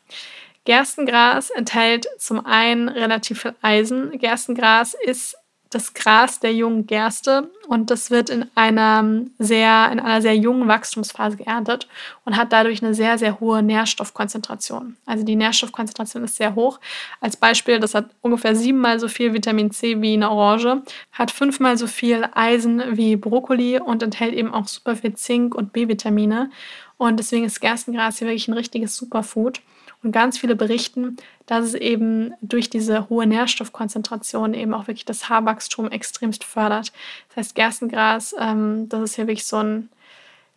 Gerstengras 0.69 1.49
enthält 1.49 2.05
zum 2.19 2.45
einen 2.45 2.89
relativ 2.89 3.41
viel 3.41 3.55
Eisen. 3.63 4.19
Gerstengras 4.19 4.93
ist 4.93 5.35
das 5.71 5.95
Gras 5.95 6.39
der 6.41 6.53
jungen 6.53 6.85
Gerste 6.85 7.49
und 7.67 7.89
das 7.89 8.11
wird 8.11 8.29
in 8.29 8.45
einer 8.53 9.03
sehr, 9.39 9.89
in 9.91 9.99
einer 9.99 10.21
sehr 10.21 10.35
jungen 10.35 10.67
Wachstumsphase 10.67 11.37
geerntet 11.37 11.87
und 12.23 12.37
hat 12.37 12.53
dadurch 12.53 12.83
eine 12.83 12.93
sehr, 12.93 13.17
sehr 13.17 13.39
hohe 13.39 13.63
Nährstoffkonzentration. 13.63 14.95
Also 15.07 15.25
die 15.25 15.35
Nährstoffkonzentration 15.35 16.23
ist 16.23 16.35
sehr 16.35 16.53
hoch. 16.53 16.79
Als 17.19 17.35
Beispiel, 17.35 17.79
das 17.79 17.95
hat 17.95 18.11
ungefähr 18.21 18.55
siebenmal 18.55 18.99
so 18.99 19.07
viel 19.07 19.33
Vitamin 19.33 19.71
C 19.71 19.99
wie 20.03 20.13
eine 20.13 20.29
Orange, 20.29 20.83
hat 21.11 21.31
fünfmal 21.31 21.79
so 21.79 21.87
viel 21.87 22.29
Eisen 22.35 22.95
wie 22.95 23.15
Brokkoli 23.15 23.79
und 23.79 24.03
enthält 24.03 24.35
eben 24.35 24.53
auch 24.53 24.67
super 24.67 24.95
viel 24.95 25.15
Zink 25.15 25.55
und 25.55 25.73
B-Vitamine. 25.73 26.51
Und 26.97 27.17
deswegen 27.17 27.45
ist 27.45 27.59
Gerstengras 27.59 28.19
hier 28.19 28.27
wirklich 28.27 28.47
ein 28.49 28.53
richtiges 28.53 28.95
Superfood. 28.95 29.61
Und 30.01 30.13
ganz 30.13 30.37
viele 30.37 30.55
berichten, 30.55 31.17
dass 31.45 31.65
es 31.65 31.73
eben 31.73 32.33
durch 32.41 32.69
diese 32.69 33.09
hohe 33.09 33.27
Nährstoffkonzentration 33.27 34.53
eben 34.53 34.73
auch 34.73 34.87
wirklich 34.87 35.05
das 35.05 35.27
Haarwachstum 35.27 35.91
extremst 35.91 36.45
fördert. 36.45 36.93
Das 37.29 37.37
heißt, 37.37 37.55
Gerstengras, 37.55 38.33
ähm, 38.39 38.87
das 38.87 39.01
ist 39.01 39.15
hier 39.15 39.27
wirklich 39.27 39.45
so 39.45 39.57
ein, 39.57 39.89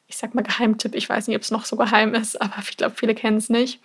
ich 0.06 0.16
sag 0.16 0.34
mal, 0.34 0.42
Geheimtipp. 0.42 0.94
Ich 0.94 1.08
weiß 1.08 1.26
nicht, 1.26 1.36
ob 1.36 1.42
es 1.42 1.50
noch 1.50 1.64
so 1.64 1.76
geheim 1.76 2.14
ist, 2.14 2.40
aber 2.40 2.54
ich 2.60 2.76
glaube, 2.76 2.94
viele 2.96 3.14
kennen 3.14 3.38
es 3.38 3.48
nicht. 3.48 3.80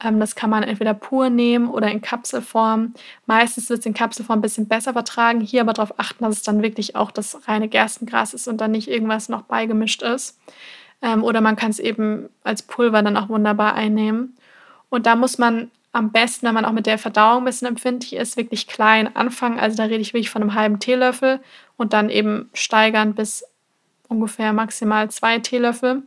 Ähm, 0.00 0.20
das 0.20 0.36
kann 0.36 0.50
man 0.50 0.62
entweder 0.62 0.94
pur 0.94 1.30
nehmen 1.30 1.68
oder 1.68 1.90
in 1.90 2.00
Kapselform. 2.00 2.94
Meistens 3.26 3.70
wird 3.70 3.80
es 3.80 3.86
in 3.86 3.94
Kapselform 3.94 4.38
ein 4.38 4.42
bisschen 4.42 4.68
besser 4.68 4.92
vertragen. 4.92 5.40
Hier 5.40 5.62
aber 5.62 5.72
darauf 5.72 5.98
achten, 5.98 6.24
dass 6.24 6.36
es 6.36 6.42
dann 6.42 6.62
wirklich 6.62 6.94
auch 6.94 7.10
das 7.10 7.48
reine 7.48 7.68
Gerstengras 7.68 8.34
ist 8.34 8.46
und 8.46 8.60
dann 8.60 8.72
nicht 8.72 8.88
irgendwas 8.88 9.28
noch 9.28 9.42
beigemischt 9.42 10.02
ist. 10.02 10.38
Ähm, 11.02 11.24
oder 11.24 11.40
man 11.40 11.56
kann 11.56 11.70
es 11.70 11.78
eben 11.78 12.28
als 12.44 12.62
Pulver 12.62 13.02
dann 13.02 13.16
auch 13.16 13.28
wunderbar 13.28 13.74
einnehmen. 13.74 14.36
Und 14.94 15.06
da 15.06 15.16
muss 15.16 15.38
man 15.38 15.72
am 15.90 16.12
besten, 16.12 16.46
wenn 16.46 16.54
man 16.54 16.64
auch 16.64 16.70
mit 16.70 16.86
der 16.86 16.98
Verdauung 16.98 17.42
ein 17.42 17.46
bisschen 17.46 17.66
empfindlich 17.66 18.14
ist, 18.14 18.36
wirklich 18.36 18.68
klein 18.68 19.16
anfangen. 19.16 19.58
Also 19.58 19.76
da 19.76 19.82
rede 19.82 20.00
ich 20.00 20.14
wirklich 20.14 20.30
von 20.30 20.40
einem 20.40 20.54
halben 20.54 20.78
Teelöffel 20.78 21.40
und 21.76 21.92
dann 21.92 22.10
eben 22.10 22.48
steigern 22.54 23.16
bis 23.16 23.44
ungefähr 24.06 24.52
maximal 24.52 25.10
zwei 25.10 25.40
Teelöffel. 25.40 26.04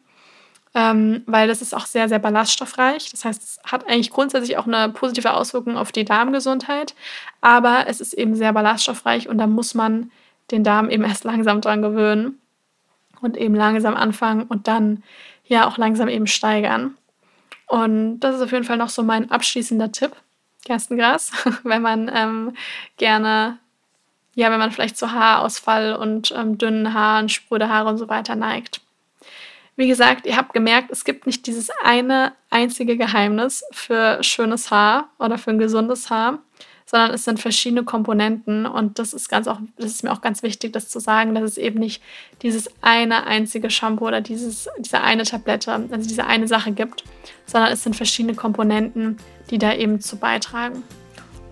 Ähm, 0.74 1.24
weil 1.26 1.50
das 1.50 1.62
ist 1.62 1.76
auch 1.76 1.86
sehr, 1.86 2.08
sehr 2.08 2.20
ballaststoffreich. 2.20 3.12
Das 3.12 3.26
heißt, 3.26 3.44
es 3.44 3.60
hat 3.70 3.86
eigentlich 3.88 4.10
grundsätzlich 4.10 4.58
auch 4.58 4.68
eine 4.68 4.88
positive 4.94 5.34
Auswirkung 5.34 5.76
auf 5.76 5.92
die 5.92 6.06
Darmgesundheit, 6.06 6.96
aber 7.42 7.88
es 7.88 8.00
ist 8.00 8.14
eben 8.14 8.36
sehr 8.36 8.54
ballaststoffreich 8.54 9.28
und 9.28 9.38
da 9.38 9.48
muss 9.48 9.74
man 9.74 10.12
den 10.50 10.64
Darm 10.64 10.90
eben 10.90 11.04
erst 11.04 11.26
langsam 11.26 11.60
dran 11.60 11.82
gewöhnen 11.82 12.40
und 13.20 13.36
eben 13.36 13.54
langsam 13.54 13.96
anfangen 13.96 14.44
und 14.44 14.70
dann 14.70 15.04
ja 15.44 15.68
auch 15.68 15.78
langsam 15.78 16.08
eben 16.08 16.28
steigern. 16.28 16.96
Und 17.68 18.22
das 18.22 18.36
ist 18.36 18.42
auf 18.42 18.52
jeden 18.52 18.64
Fall 18.64 18.78
noch 18.78 18.90
so 18.90 19.04
mein 19.04 19.30
abschließender 19.30 19.92
Tipp, 19.92 20.14
Gerstengras, 20.66 21.32
wenn 21.64 21.82
man 21.82 22.10
ähm, 22.14 22.54
gerne, 22.98 23.60
ja, 24.36 24.50
wenn 24.52 24.60
man 24.60 24.72
vielleicht 24.72 24.98
zu 24.98 25.12
Haarausfall 25.12 25.96
und 25.96 26.32
ähm, 26.36 26.58
dünnen 26.58 26.94
Haaren, 26.94 27.30
spröde 27.30 27.70
Haare 27.70 27.90
und 27.90 27.98
so 27.98 28.08
weiter 28.10 28.36
neigt. 28.36 28.82
Wie 29.76 29.88
gesagt, 29.88 30.26
ihr 30.26 30.38
habt 30.38 30.54
gemerkt, 30.54 30.90
es 30.90 31.06
gibt 31.06 31.28
nicht 31.28 31.46
dieses 31.46 31.70
eine 31.84 32.34
einzige 32.50 32.98
Geheimnis 32.98 33.64
für 33.72 34.24
schönes 34.24 34.72
Haar 34.72 35.10
oder 35.20 35.38
für 35.38 35.52
ein 35.52 35.60
gesundes 35.60 36.10
Haar, 36.10 36.40
sondern 36.90 37.14
es 37.14 37.26
sind 37.26 37.40
verschiedene 37.40 37.84
Komponenten 37.84 38.66
und 38.66 38.98
das 38.98 39.14
ist 39.14 39.28
ganz 39.28 39.48
auch, 39.48 39.60
das 39.78 39.92
ist 39.92 40.04
mir 40.04 40.12
auch 40.12 40.22
ganz 40.22 40.42
wichtig, 40.42 40.72
das 40.72 40.88
zu 40.88 41.00
sagen, 41.00 41.36
dass 41.36 41.44
es 41.44 41.58
eben 41.58 41.80
nicht 41.80 42.02
dieses 42.42 42.70
eine 42.82 43.28
einzige 43.28 43.70
Shampoo 43.70 44.08
oder 44.08 44.22
dieses, 44.22 44.70
diese 44.80 45.02
eine 45.02 45.24
Tablette, 45.24 45.72
also 45.74 46.08
diese 46.08 46.26
eine 46.26 46.48
Sache 46.48 46.72
gibt, 46.72 47.04
sondern 47.46 47.74
es 47.74 47.84
sind 47.84 47.96
verschiedene 47.96 48.36
Komponenten, 48.36 49.18
die 49.50 49.58
da 49.58 49.74
eben 49.74 50.00
zu 50.00 50.16
beitragen. 50.16 50.84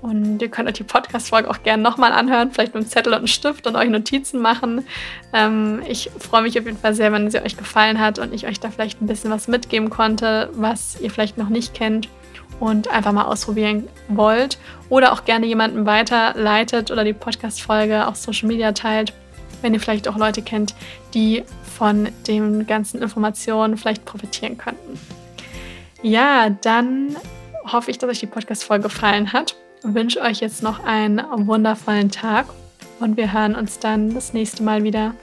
Und 0.01 0.41
ihr 0.41 0.49
könnt 0.49 0.69
euch 0.69 0.75
die 0.75 0.83
Podcast-Folge 0.83 1.49
auch 1.49 1.63
gerne 1.63 1.81
nochmal 1.81 2.11
anhören, 2.11 2.51
vielleicht 2.51 2.75
mit 2.75 2.83
einem 2.83 2.89
Zettel 2.89 3.11
und 3.11 3.17
einem 3.17 3.27
Stift 3.27 3.65
und 3.65 3.75
euch 3.75 3.89
Notizen 3.89 4.39
machen. 4.39 4.85
Ähm, 5.33 5.81
ich 5.89 6.11
freue 6.19 6.43
mich 6.43 6.57
auf 6.59 6.65
jeden 6.65 6.77
Fall 6.77 6.93
sehr, 6.93 7.11
wenn 7.11 7.29
sie 7.29 7.41
euch 7.41 7.57
gefallen 7.57 7.99
hat 7.99 8.19
und 8.19 8.31
ich 8.31 8.45
euch 8.45 8.59
da 8.59 8.69
vielleicht 8.69 9.01
ein 9.01 9.07
bisschen 9.07 9.31
was 9.31 9.47
mitgeben 9.47 9.89
konnte, 9.89 10.49
was 10.53 11.01
ihr 11.01 11.09
vielleicht 11.09 11.37
noch 11.37 11.49
nicht 11.49 11.73
kennt 11.73 12.07
und 12.59 12.87
einfach 12.87 13.11
mal 13.11 13.25
ausprobieren 13.25 13.87
wollt. 14.07 14.57
Oder 14.89 15.13
auch 15.13 15.25
gerne 15.25 15.45
jemanden 15.45 15.85
weiterleitet 15.85 16.91
oder 16.91 17.03
die 17.03 17.13
Podcast-Folge 17.13 18.07
auf 18.07 18.15
Social 18.15 18.47
Media 18.47 18.71
teilt, 18.71 19.13
wenn 19.61 19.73
ihr 19.73 19.79
vielleicht 19.79 20.07
auch 20.07 20.17
Leute 20.17 20.41
kennt, 20.41 20.75
die 21.13 21.43
von 21.77 22.09
den 22.27 22.67
ganzen 22.67 23.01
Informationen 23.01 23.77
vielleicht 23.77 24.05
profitieren 24.05 24.57
könnten. 24.57 24.99
Ja, 26.01 26.49
dann 26.49 27.15
hoffe 27.65 27.89
ich, 27.89 27.97
dass 27.97 28.09
euch 28.09 28.19
die 28.19 28.27
Podcast-Folge 28.27 28.83
gefallen 28.83 29.33
hat 29.33 29.55
und 29.83 29.95
wünsche 29.95 30.21
euch 30.21 30.39
jetzt 30.39 30.61
noch 30.61 30.83
einen 30.83 31.21
wundervollen 31.47 32.11
Tag 32.11 32.45
und 32.99 33.17
wir 33.17 33.33
hören 33.33 33.55
uns 33.55 33.79
dann 33.79 34.13
das 34.13 34.33
nächste 34.33 34.63
Mal 34.63 34.83
wieder. 34.83 35.15